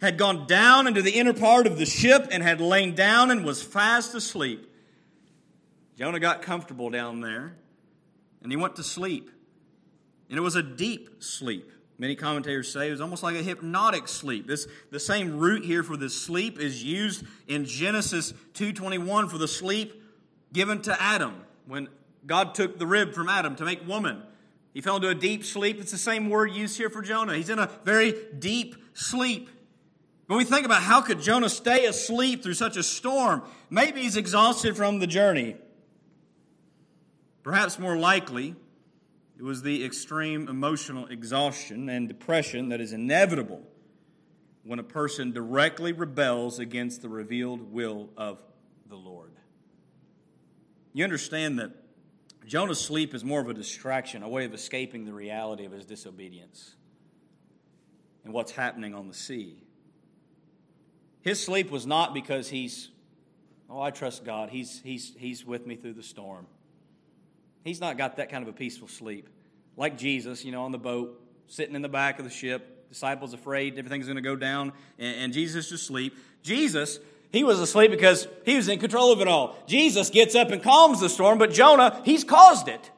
[0.01, 3.45] had gone down into the inner part of the ship and had lain down and
[3.45, 4.68] was fast asleep.
[5.95, 7.56] Jonah got comfortable down there
[8.41, 9.30] and he went to sleep.
[10.28, 11.72] And it was a deep sleep.
[11.99, 14.47] Many commentators say it was almost like a hypnotic sleep.
[14.47, 19.47] This, the same root here for this sleep is used in Genesis 2.21 for the
[19.47, 20.01] sleep
[20.51, 21.89] given to Adam when
[22.26, 24.24] God took the rib from Adam to make woman.
[24.74, 25.80] He fell into a deep sleep.
[25.80, 27.36] It's the same word used here for Jonah.
[27.36, 29.49] He's in a very deep sleep.
[30.28, 34.17] When we think about how could Jonah stay asleep through such a storm, maybe he's
[34.17, 35.57] exhausted from the journey.
[37.43, 38.55] Perhaps more likely,
[39.38, 43.61] it was the extreme emotional exhaustion and depression that is inevitable
[44.63, 48.41] when a person directly rebels against the revealed will of
[48.88, 49.34] the Lord.
[50.93, 51.71] You understand that
[52.46, 55.86] Jonah's sleep is more of a distraction, a way of escaping the reality of his
[55.86, 56.76] disobedience
[58.24, 59.64] and what's happening on the sea.
[61.22, 62.89] His sleep was not because he's,
[63.70, 64.50] oh, I trust God.
[64.50, 66.48] He's, he's, he's with me through the storm.
[67.64, 69.30] He's not got that kind of a peaceful sleep.
[69.78, 73.34] Like Jesus, you know, on the boat, sitting in the back of the ship, disciples
[73.34, 76.16] afraid everything's going to go down, and, and Jesus just asleep.
[76.41, 77.00] Jesus,
[77.34, 79.58] he was asleep because he was in control of it all.
[79.66, 82.92] Jesus gets up and calms the storm, but Jonah, he's caused it.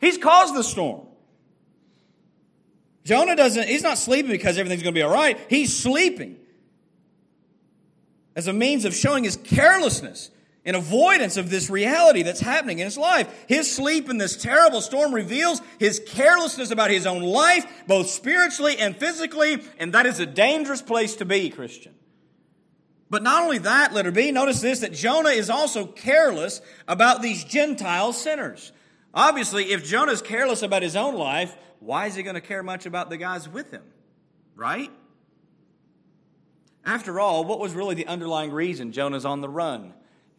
[0.00, 1.06] He's caused the storm.
[3.04, 5.38] Jonah doesn't, he's not sleeping because everything's going to be all right.
[5.48, 6.38] He's sleeping
[8.34, 10.32] as a means of showing his carelessness
[10.64, 13.32] and avoidance of this reality that's happening in his life.
[13.46, 18.76] His sleep in this terrible storm reveals his carelessness about his own life, both spiritually
[18.76, 21.94] and physically, and that is a dangerous place to be, Christian.
[23.08, 27.44] But not only that, letter B, notice this that Jonah is also careless about these
[27.44, 28.72] Gentile sinners.
[29.14, 32.62] Obviously, if Jonah is careless about his own life, why is he going to care
[32.62, 33.84] much about the guys with him?
[34.54, 34.90] Right?
[36.84, 39.94] After all, what was really the underlying reason Jonah's on the run?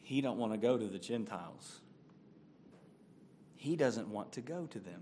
[0.07, 1.81] he don't want to go to the Gentiles.
[3.57, 5.01] He doesn't want to go to them,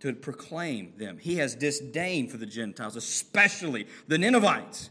[0.00, 1.18] to proclaim them.
[1.18, 4.90] He has disdain for the Gentiles, especially the Ninevites.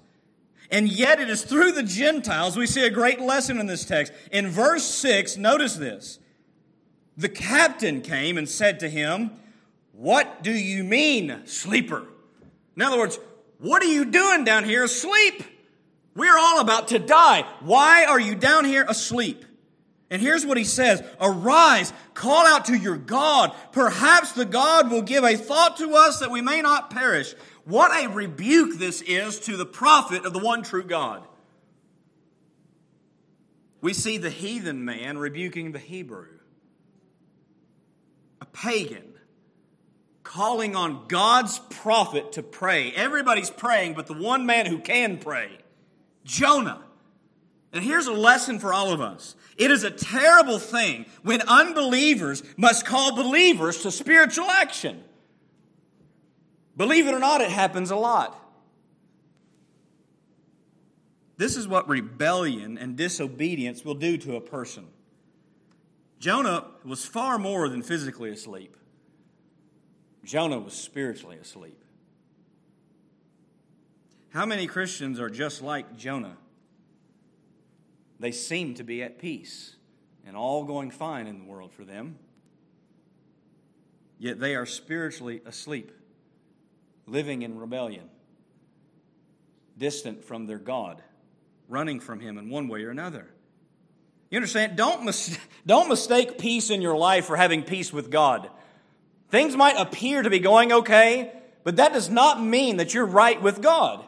[0.71, 4.13] And yet, it is through the Gentiles we see a great lesson in this text.
[4.31, 6.19] In verse 6, notice this.
[7.17, 9.31] The captain came and said to him,
[9.93, 12.07] What do you mean, sleeper?
[12.75, 13.19] In other words,
[13.59, 15.43] what are you doing down here asleep?
[16.15, 17.45] We're all about to die.
[17.61, 19.45] Why are you down here asleep?
[20.09, 23.53] And here's what he says Arise, call out to your God.
[23.71, 27.33] Perhaps the God will give a thought to us that we may not perish.
[27.65, 31.23] What a rebuke this is to the prophet of the one true God.
[33.81, 36.27] We see the heathen man rebuking the Hebrew,
[38.41, 39.13] a pagan,
[40.23, 42.91] calling on God's prophet to pray.
[42.91, 45.57] Everybody's praying, but the one man who can pray
[46.23, 46.81] Jonah.
[47.73, 49.35] And here's a lesson for all of us.
[49.57, 55.03] It is a terrible thing when unbelievers must call believers to spiritual action.
[56.77, 58.41] Believe it or not, it happens a lot.
[61.37, 64.87] This is what rebellion and disobedience will do to a person.
[66.19, 68.75] Jonah was far more than physically asleep,
[70.23, 71.81] Jonah was spiritually asleep.
[74.29, 76.35] How many Christians are just like Jonah?
[78.19, 79.75] They seem to be at peace
[80.25, 82.17] and all going fine in the world for them.
[84.17, 85.91] Yet they are spiritually asleep,
[87.07, 88.09] living in rebellion,
[89.77, 91.01] distant from their God,
[91.67, 93.27] running from Him in one way or another.
[94.29, 94.75] You understand?
[94.75, 98.49] Don't, mis- don't mistake peace in your life for having peace with God.
[99.29, 101.31] Things might appear to be going okay,
[101.63, 104.05] but that does not mean that you're right with God.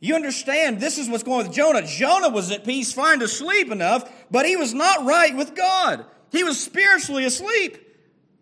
[0.00, 1.86] You understand, this is what's going with Jonah.
[1.86, 6.04] Jonah was at peace, fine to sleep enough, but he was not right with God.
[6.30, 7.78] He was spiritually asleep.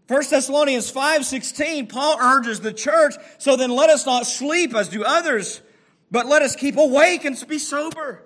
[0.08, 5.04] 1 Thessalonians 5:16 Paul urges the church, so then let us not sleep as do
[5.04, 5.62] others,
[6.10, 8.24] but let us keep awake and be sober.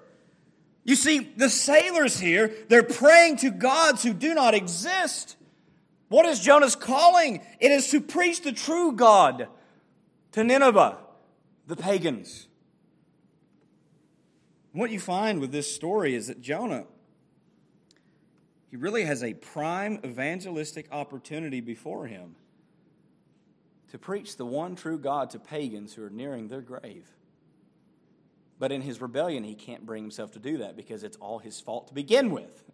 [0.85, 5.37] You see, the sailors here, they're praying to gods who do not exist.
[6.09, 7.45] What is Jonah's calling?
[7.59, 9.49] It is to preach the true God
[10.33, 10.99] to Nineveh,
[11.67, 12.47] the pagans.
[14.73, 16.85] What you find with this story is that Jonah,
[18.77, 22.37] he really has a prime evangelistic opportunity before him
[23.89, 27.09] to preach the one true God to pagans who are nearing their grave.
[28.59, 31.59] But in his rebellion, he can't bring himself to do that because it's all his
[31.59, 32.65] fault to begin with.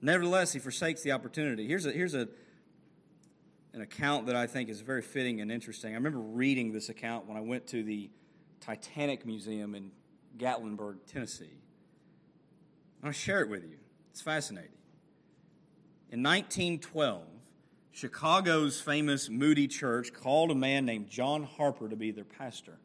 [0.00, 1.66] Nevertheless, he forsakes the opportunity.
[1.66, 2.28] Here's, a, here's a,
[3.72, 5.94] an account that I think is very fitting and interesting.
[5.94, 8.08] I remember reading this account when I went to the
[8.60, 9.90] Titanic Museum in
[10.38, 11.58] Gatlinburg, Tennessee.
[13.02, 13.78] I want to share it with you.
[14.16, 14.70] It's fascinating.
[16.10, 17.22] In 1912,
[17.92, 22.78] Chicago's famous Moody Church called a man named John Harper to be their pastor.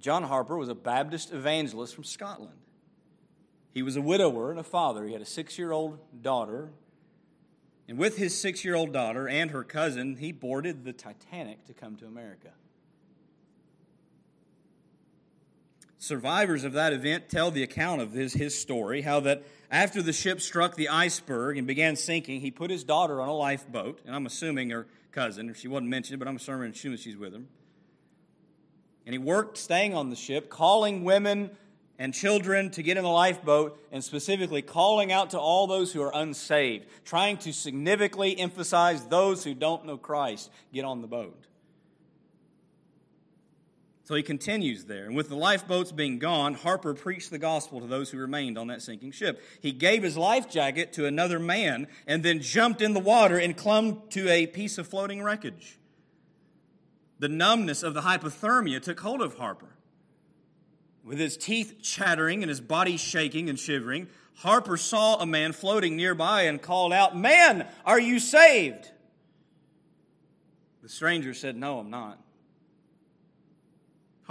[0.00, 2.56] John Harper was a Baptist evangelist from Scotland.
[3.74, 5.04] He was a widower and a father.
[5.04, 6.70] He had a six year old daughter.
[7.86, 11.74] And with his six year old daughter and her cousin, he boarded the Titanic to
[11.74, 12.52] come to America.
[15.98, 20.12] Survivors of that event tell the account of his, his story how that after the
[20.12, 24.14] ship struck the iceberg and began sinking, he put his daughter on a lifeboat, and
[24.14, 27.48] I'm assuming her cousin, if she wasn't mentioned, but I'm assuming she's with him.
[29.06, 31.50] And he worked staying on the ship, calling women
[31.98, 36.02] and children to get in the lifeboat, and specifically calling out to all those who
[36.02, 41.46] are unsaved, trying to significantly emphasize those who don't know Christ get on the boat.
[44.12, 45.06] So he continues there.
[45.06, 48.66] And with the lifeboats being gone, Harper preached the gospel to those who remained on
[48.66, 49.42] that sinking ship.
[49.62, 53.56] He gave his life jacket to another man and then jumped in the water and
[53.56, 55.78] clung to a piece of floating wreckage.
[57.20, 59.78] The numbness of the hypothermia took hold of Harper.
[61.02, 65.96] With his teeth chattering and his body shaking and shivering, Harper saw a man floating
[65.96, 68.90] nearby and called out, Man, are you saved?
[70.82, 72.21] The stranger said, No, I'm not.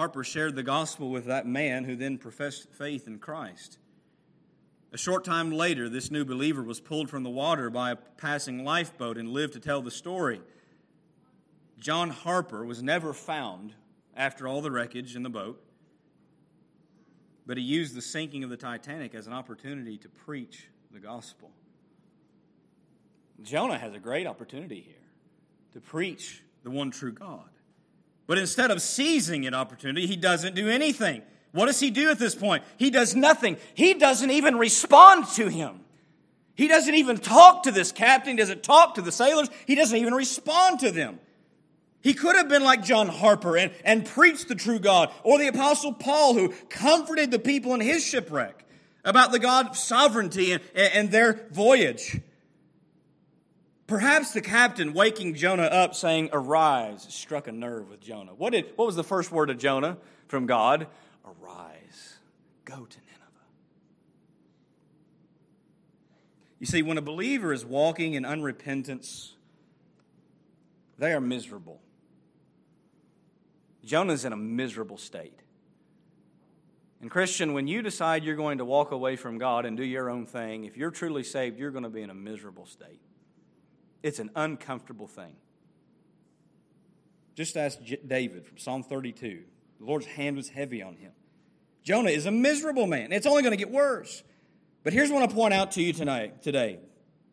[0.01, 3.77] Harper shared the gospel with that man who then professed faith in Christ.
[4.91, 8.65] A short time later, this new believer was pulled from the water by a passing
[8.65, 10.41] lifeboat and lived to tell the story.
[11.77, 13.75] John Harper was never found
[14.17, 15.63] after all the wreckage in the boat,
[17.45, 21.51] but he used the sinking of the Titanic as an opportunity to preach the gospel.
[23.43, 24.95] Jonah has a great opportunity here
[25.73, 27.50] to preach the one true God.
[28.31, 31.21] But instead of seizing an opportunity, he doesn't do anything.
[31.51, 32.63] What does he do at this point?
[32.77, 33.57] He does nothing.
[33.73, 35.81] He doesn't even respond to him.
[36.55, 39.97] He doesn't even talk to this captain, he doesn't talk to the sailors, he doesn't
[39.97, 41.19] even respond to them.
[41.99, 45.47] He could have been like John Harper and, and preached the true God, or the
[45.47, 48.65] Apostle Paul who comforted the people in his shipwreck
[49.03, 52.21] about the God of sovereignty and, and their voyage.
[53.91, 58.33] Perhaps the captain waking Jonah up saying, Arise, struck a nerve with Jonah.
[58.33, 59.97] What, did, what was the first word of Jonah
[60.29, 60.87] from God?
[61.25, 62.15] Arise,
[62.63, 63.47] go to Nineveh.
[66.57, 69.31] You see, when a believer is walking in unrepentance,
[70.97, 71.81] they are miserable.
[73.83, 75.37] Jonah's in a miserable state.
[77.01, 80.09] And, Christian, when you decide you're going to walk away from God and do your
[80.09, 83.01] own thing, if you're truly saved, you're going to be in a miserable state.
[84.03, 85.35] It's an uncomfortable thing.
[87.35, 89.41] Just ask David from Psalm 32.
[89.79, 91.11] The Lord's hand was heavy on him.
[91.83, 93.11] Jonah is a miserable man.
[93.11, 94.23] It's only going to get worse.
[94.83, 96.79] But here's what I point out to you tonight, today.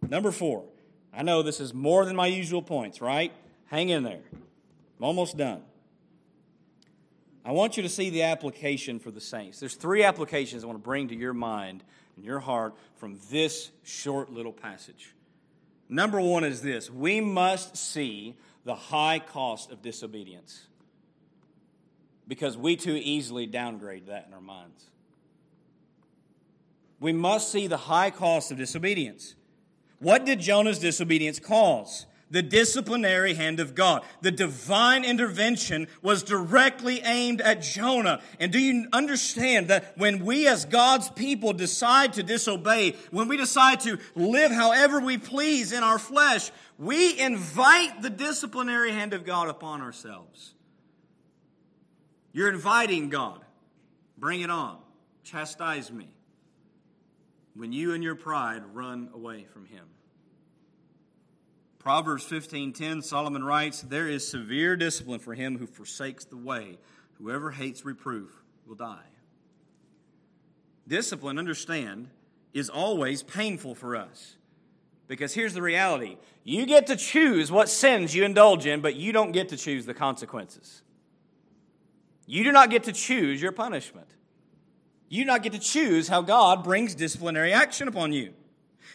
[0.08, 0.64] Number four.
[1.12, 3.32] I know this is more than my usual points, right?
[3.66, 4.20] Hang in there.
[4.32, 5.62] I'm almost done.
[7.44, 9.58] I want you to see the application for the saints.
[9.58, 11.82] There's three applications I want to bring to your mind
[12.16, 15.14] and your heart from this short little passage.
[15.88, 20.66] Number one is this we must see the high cost of disobedience
[22.26, 24.84] because we too easily downgrade that in our minds.
[27.00, 29.34] We must see the high cost of disobedience.
[30.00, 32.06] What did Jonah's disobedience cause?
[32.30, 34.02] The disciplinary hand of God.
[34.20, 38.20] The divine intervention was directly aimed at Jonah.
[38.38, 43.36] And do you understand that when we as God's people decide to disobey, when we
[43.36, 49.24] decide to live however we please in our flesh, we invite the disciplinary hand of
[49.24, 50.54] God upon ourselves.
[52.32, 53.40] You're inviting God.
[54.16, 54.78] Bring it on.
[55.24, 56.08] Chastise me.
[57.54, 59.84] When you and your pride run away from Him.
[61.88, 66.76] Proverbs 15:10 Solomon writes, "There is severe discipline for him who forsakes the way.
[67.14, 69.06] Whoever hates reproof will die."
[70.86, 72.10] Discipline, understand,
[72.52, 74.36] is always painful for us.
[75.06, 76.18] Because here's the reality.
[76.44, 79.86] You get to choose what sins you indulge in, but you don't get to choose
[79.86, 80.82] the consequences.
[82.26, 84.14] You do not get to choose your punishment.
[85.08, 88.34] You do not get to choose how God brings disciplinary action upon you.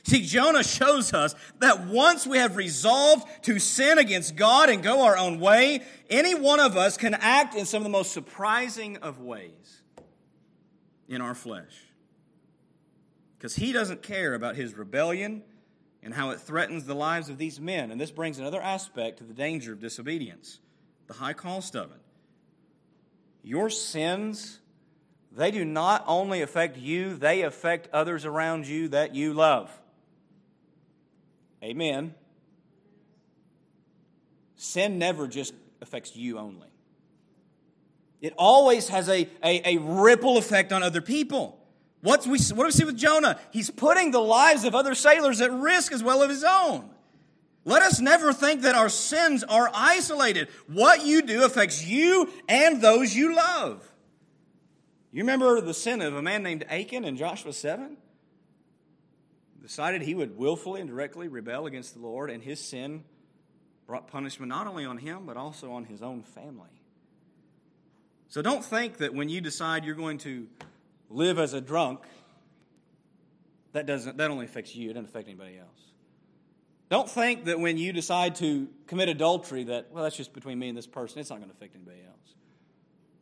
[0.01, 5.03] See, Jonah shows us that once we have resolved to sin against God and go
[5.03, 8.97] our own way, any one of us can act in some of the most surprising
[8.97, 9.81] of ways
[11.07, 11.73] in our flesh.
[13.37, 15.43] Because he doesn't care about his rebellion
[16.01, 17.91] and how it threatens the lives of these men.
[17.91, 20.59] And this brings another aspect to the danger of disobedience,
[21.07, 22.01] the high cost of it.
[23.41, 24.59] Your sins,
[25.31, 29.69] they do not only affect you, they affect others around you that you love.
[31.63, 32.13] Amen.
[34.55, 36.67] Sin never just affects you only.
[38.21, 41.59] It always has a, a, a ripple effect on other people.
[42.01, 43.39] What's we, what do we see with Jonah?
[43.51, 46.89] He's putting the lives of other sailors at risk as well as his own.
[47.65, 50.49] Let us never think that our sins are isolated.
[50.67, 53.89] What you do affects you and those you love.
[55.13, 57.95] You remember the sin of a man named Achan in Joshua 7?
[59.63, 63.05] Decided he would willfully and directly rebel against the Lord, and his sin
[63.87, 66.69] brought punishment not only on him, but also on his own family.
[68.27, 70.47] So don't think that when you decide you're going to
[71.09, 72.01] live as a drunk,
[73.71, 75.69] that, doesn't, that only affects you, it doesn't affect anybody else.
[76.89, 80.67] Don't think that when you decide to commit adultery that, well, that's just between me
[80.67, 82.35] and this person, it's not going to affect anybody else.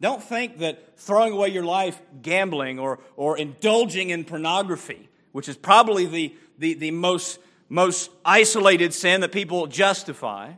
[0.02, 5.58] Don't think that throwing away your life gambling or, or indulging in pornography, which is
[5.58, 10.54] probably the, the, the most, most isolated sin that people justify,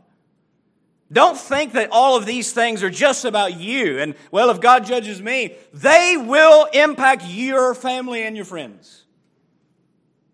[1.11, 3.99] don't think that all of these things are just about you.
[3.99, 9.05] And, well, if God judges me, they will impact your family and your friends.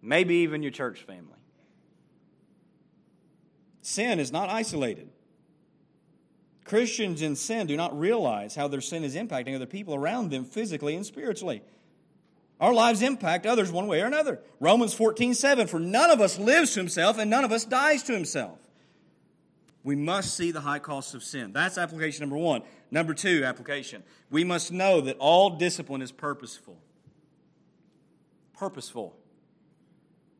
[0.02, 1.26] Maybe even your church family.
[3.82, 5.10] Sin is not isolated.
[6.64, 10.46] Christians in sin do not realize how their sin is impacting other people around them
[10.46, 11.64] physically and spiritually.
[12.60, 14.40] Our lives impact others one way or another.
[14.60, 18.04] Romans 14, 7, for none of us lives to himself and none of us dies
[18.04, 18.60] to himself.
[19.84, 21.54] We must see the high cost of sin.
[21.54, 22.64] That's application number one.
[22.92, 24.04] Number two, application.
[24.30, 26.78] We must know that all discipline is purposeful.
[28.58, 29.16] Purposeful.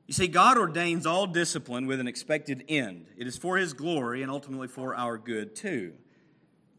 [0.08, 3.08] You see, God ordains all discipline with an expected end.
[3.16, 5.94] It is for His glory and ultimately for our good too.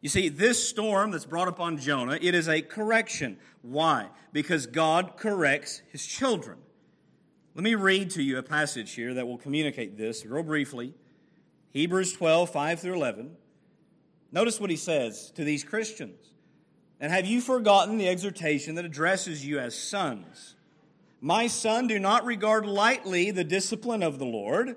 [0.00, 3.36] You see, this storm that's brought upon Jonah, it is a correction.
[3.62, 4.08] Why?
[4.32, 6.58] Because God corrects His children.
[7.54, 10.94] Let me read to you a passage here that will communicate this real briefly.
[11.70, 13.36] Hebrews 12, 5 through 11.
[14.32, 16.30] Notice what he says to these Christians.
[17.00, 20.54] And have you forgotten the exhortation that addresses you as sons?
[21.20, 24.76] My son, do not regard lightly the discipline of the Lord,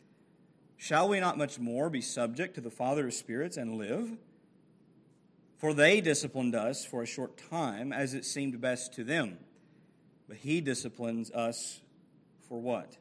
[0.81, 4.17] Shall we not much more be subject to the Father of spirits and live?
[5.59, 9.37] For they disciplined us for a short time as it seemed best to them.
[10.27, 11.81] But he disciplines us
[12.49, 12.97] for what?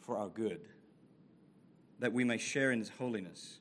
[0.00, 0.62] For our good
[1.98, 3.58] that we may share in his holiness.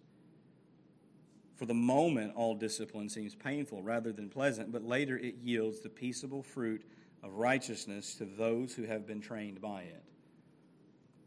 [1.57, 5.89] For the moment, all discipline seems painful rather than pleasant, but later it yields the
[5.89, 6.85] peaceable fruit
[7.21, 10.05] of righteousness to those who have been trained by it.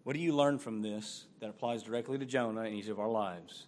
[0.05, 3.09] What do you learn from this that applies directly to Jonah in each of our
[3.09, 3.67] lives?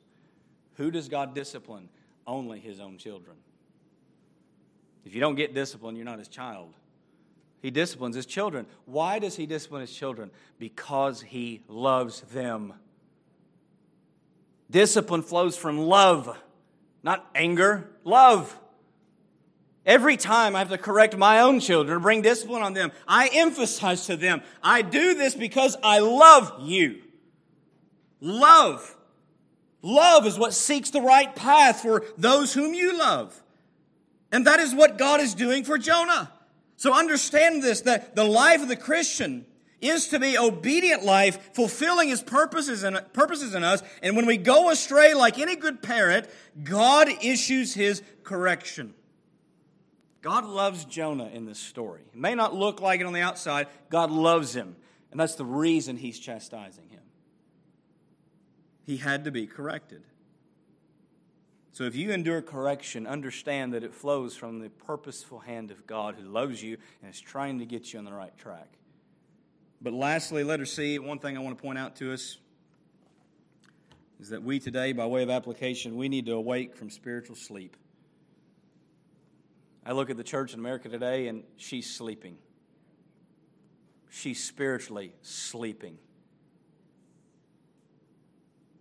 [0.74, 1.89] Who does God discipline?
[2.26, 3.37] Only his own children.
[5.05, 6.72] If you don't get discipline, you're not his child.
[7.62, 8.66] He disciplines his children.
[8.85, 10.30] Why does he discipline his children?
[10.59, 12.74] Because he loves them.
[14.70, 16.37] Discipline flows from love,
[17.03, 18.59] not anger, love.
[19.87, 24.07] Every time I have to correct my own children, bring discipline on them, I emphasize
[24.07, 27.03] to them, I do this because I love you.
[28.20, 28.97] Love.
[29.82, 33.43] Love is what seeks the right path for those whom you love.
[34.32, 36.32] And that is what God is doing for Jonah.
[36.76, 39.45] So understand this that the life of the Christian
[39.82, 43.82] is to be obedient life, fulfilling his purposes in, purposes in us.
[44.03, 46.26] And when we go astray, like any good parent,
[46.62, 48.95] God issues his correction.
[50.25, 52.01] God loves Jonah in this story.
[52.01, 53.66] It may not look like it on the outside.
[53.91, 54.75] God loves him.
[55.11, 57.03] And that's the reason he's chastising him.
[58.87, 60.03] He had to be corrected.
[61.72, 66.14] So if you endure correction, understand that it flows from the purposeful hand of God
[66.18, 68.79] who loves you and is trying to get you on the right track.
[69.83, 72.39] But lastly, letter C, one thing I want to point out to us
[74.20, 77.77] is that we today, by way of application, we need to awake from spiritual sleep.
[79.87, 82.39] I look at the church in America today and she's sleeping.
[84.11, 85.99] She's spiritually sleeping.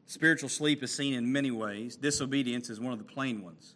[0.05, 1.95] Spiritual sleep is seen in many ways.
[1.95, 3.75] Disobedience is one of the plain ones.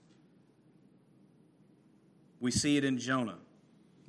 [2.39, 3.39] We see it in Jonah,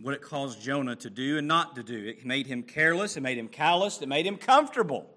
[0.03, 2.07] what it caused Jonah to do and not to do.
[2.07, 5.09] It made him careless, it made him callous, it made him comfortable.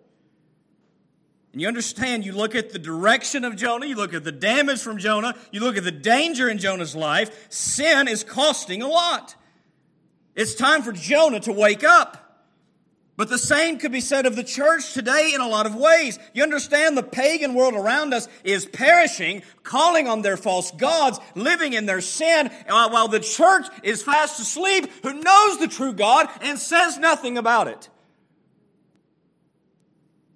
[1.51, 4.81] And you understand, you look at the direction of Jonah, you look at the damage
[4.81, 9.35] from Jonah, you look at the danger in Jonah's life, sin is costing a lot.
[10.33, 12.21] It's time for Jonah to wake up.
[13.17, 16.17] But the same could be said of the church today in a lot of ways.
[16.33, 21.73] You understand the pagan world around us is perishing, calling on their false gods, living
[21.73, 26.29] in their sin, uh, while the church is fast asleep who knows the true God
[26.41, 27.89] and says nothing about it.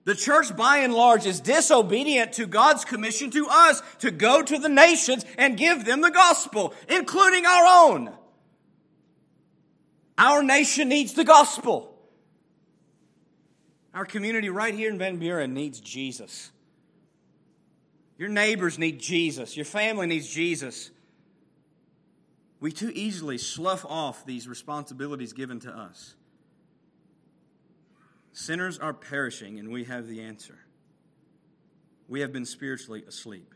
[0.05, 4.57] The church, by and large, is disobedient to God's commission to us to go to
[4.59, 8.13] the nations and give them the gospel, including our own.
[10.17, 11.91] Our nation needs the gospel.
[13.95, 16.51] Our community right here in Van Buren needs Jesus.
[18.17, 19.57] Your neighbors need Jesus.
[19.57, 20.91] Your family needs Jesus.
[22.59, 26.15] We too easily slough off these responsibilities given to us.
[28.35, 30.57] Sinners are perishing, and we have the answer.
[32.09, 33.55] We have been spiritually asleep.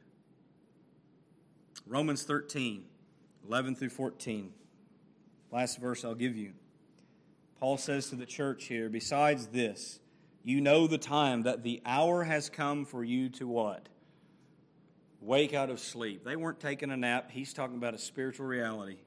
[1.85, 2.85] Romans 13,
[3.45, 4.53] 11 through 14.
[5.51, 6.53] Last verse I'll give you.
[7.59, 9.99] Paul says to the church here, besides this,
[10.45, 13.89] you know the time that the hour has come for you to what?
[15.19, 16.23] Wake out of sleep.
[16.23, 17.31] They weren't taking a nap.
[17.31, 18.99] He's talking about a spiritual reality.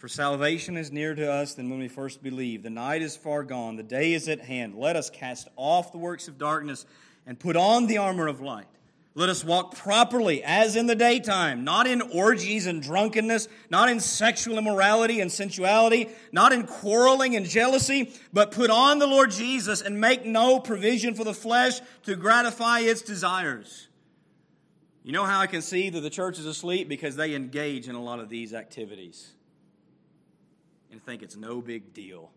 [0.00, 2.62] For salvation is nearer to us than when we first believed.
[2.62, 4.74] The night is far gone, the day is at hand.
[4.74, 6.86] Let us cast off the works of darkness
[7.26, 8.64] and put on the armor of light.
[9.14, 14.00] Let us walk properly as in the daytime, not in orgies and drunkenness, not in
[14.00, 19.82] sexual immorality and sensuality, not in quarreling and jealousy, but put on the Lord Jesus
[19.82, 23.88] and make no provision for the flesh to gratify its desires.
[25.02, 26.88] You know how I can see that the church is asleep?
[26.88, 29.34] Because they engage in a lot of these activities
[30.90, 32.30] and think it's no big deal.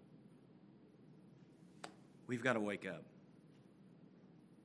[2.27, 3.03] We've got to wake up.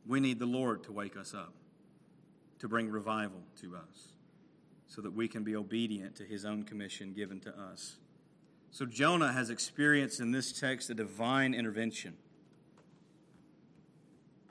[0.07, 1.53] We need the Lord to wake us up,
[2.61, 4.13] to bring revival to us,
[4.87, 7.97] so that we can be obedient to his own commission given to us.
[8.71, 12.17] So Jonah has experienced in this text a divine intervention.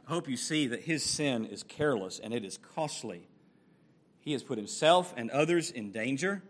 [0.06, 3.28] I hope you see that his sin is careless and it is costly.
[4.22, 6.44] He has put himself and others in danger.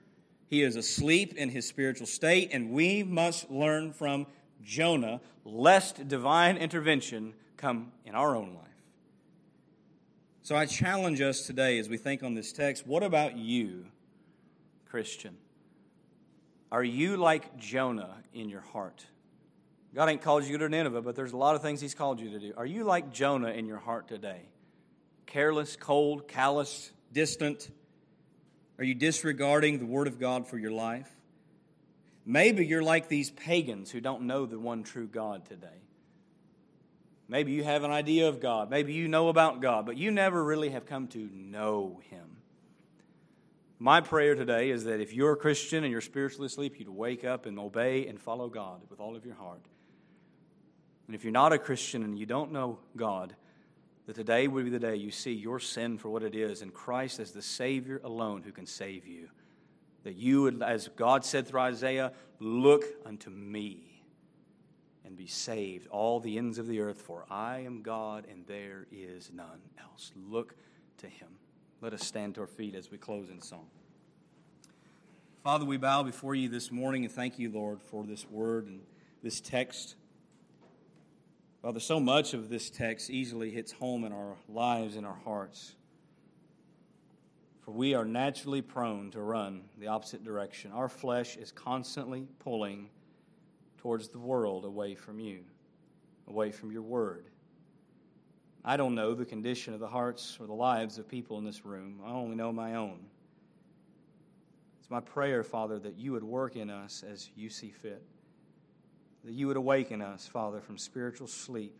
[0.47, 4.27] He is asleep in his spiritual state, and we must learn from
[4.63, 8.63] Jonah lest divine intervention come in our own life.
[10.41, 13.85] So I challenge us today as we think on this text what about you,
[14.85, 15.35] Christian?
[16.71, 19.05] Are you like Jonah in your heart?
[19.93, 22.29] God ain't called you to Nineveh, but there's a lot of things He's called you
[22.29, 22.53] to do.
[22.55, 24.41] Are you like Jonah in your heart today?
[25.25, 27.69] Careless, cold, callous, distant?
[28.77, 31.09] Are you disregarding the Word of God for your life?
[32.25, 35.67] Maybe you're like these pagans who don't know the one true God today.
[37.29, 38.69] Maybe you have an idea of God.
[38.69, 42.37] Maybe you know about God, but you never really have come to know Him.
[43.79, 47.23] My prayer today is that if you're a Christian and you're spiritually asleep, you'd wake
[47.23, 49.61] up and obey and follow God with all of your heart.
[51.05, 53.35] And if you're not a Christian and you don't know God,
[54.07, 56.73] that today would be the day you see your sin for what it is and
[56.73, 59.27] Christ as the Savior alone who can save you.
[60.03, 64.05] That you would, as God said through Isaiah, look unto me
[65.05, 68.87] and be saved, all the ends of the earth, for I am God and there
[68.91, 70.13] is none else.
[70.15, 70.55] Look
[70.99, 71.27] to Him.
[71.81, 73.67] Let us stand to our feet as we close in song.
[75.43, 78.79] Father, we bow before you this morning and thank you, Lord, for this word and
[79.21, 79.95] this text.
[81.67, 85.75] Father, so much of this text easily hits home in our lives, in our hearts.
[87.59, 90.71] For we are naturally prone to run the opposite direction.
[90.71, 92.87] Our flesh is constantly pulling
[93.79, 95.41] towards the world away from you,
[96.29, 97.25] away from your word.
[98.63, 101.65] I don't know the condition of the hearts or the lives of people in this
[101.65, 101.99] room.
[102.05, 103.07] I only know my own.
[104.79, 108.05] It's my prayer, Father, that you would work in us as you see fit
[109.23, 111.75] that you would awaken us, Father, from spiritual sleep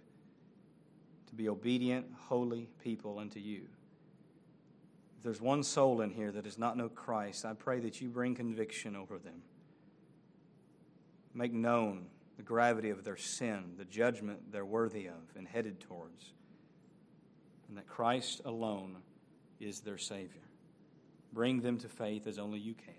[1.27, 3.61] to be obedient, holy people unto you.
[5.17, 8.09] If there's one soul in here that does not know Christ, I pray that you
[8.09, 9.41] bring conviction over them.
[11.33, 12.07] Make known
[12.38, 16.33] the gravity of their sin, the judgment they're worthy of and headed towards,
[17.67, 18.97] and that Christ alone
[19.59, 20.41] is their Savior.
[21.33, 22.93] Bring them to faith as only you can.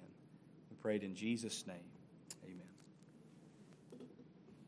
[0.71, 1.77] We pray it in Jesus' name.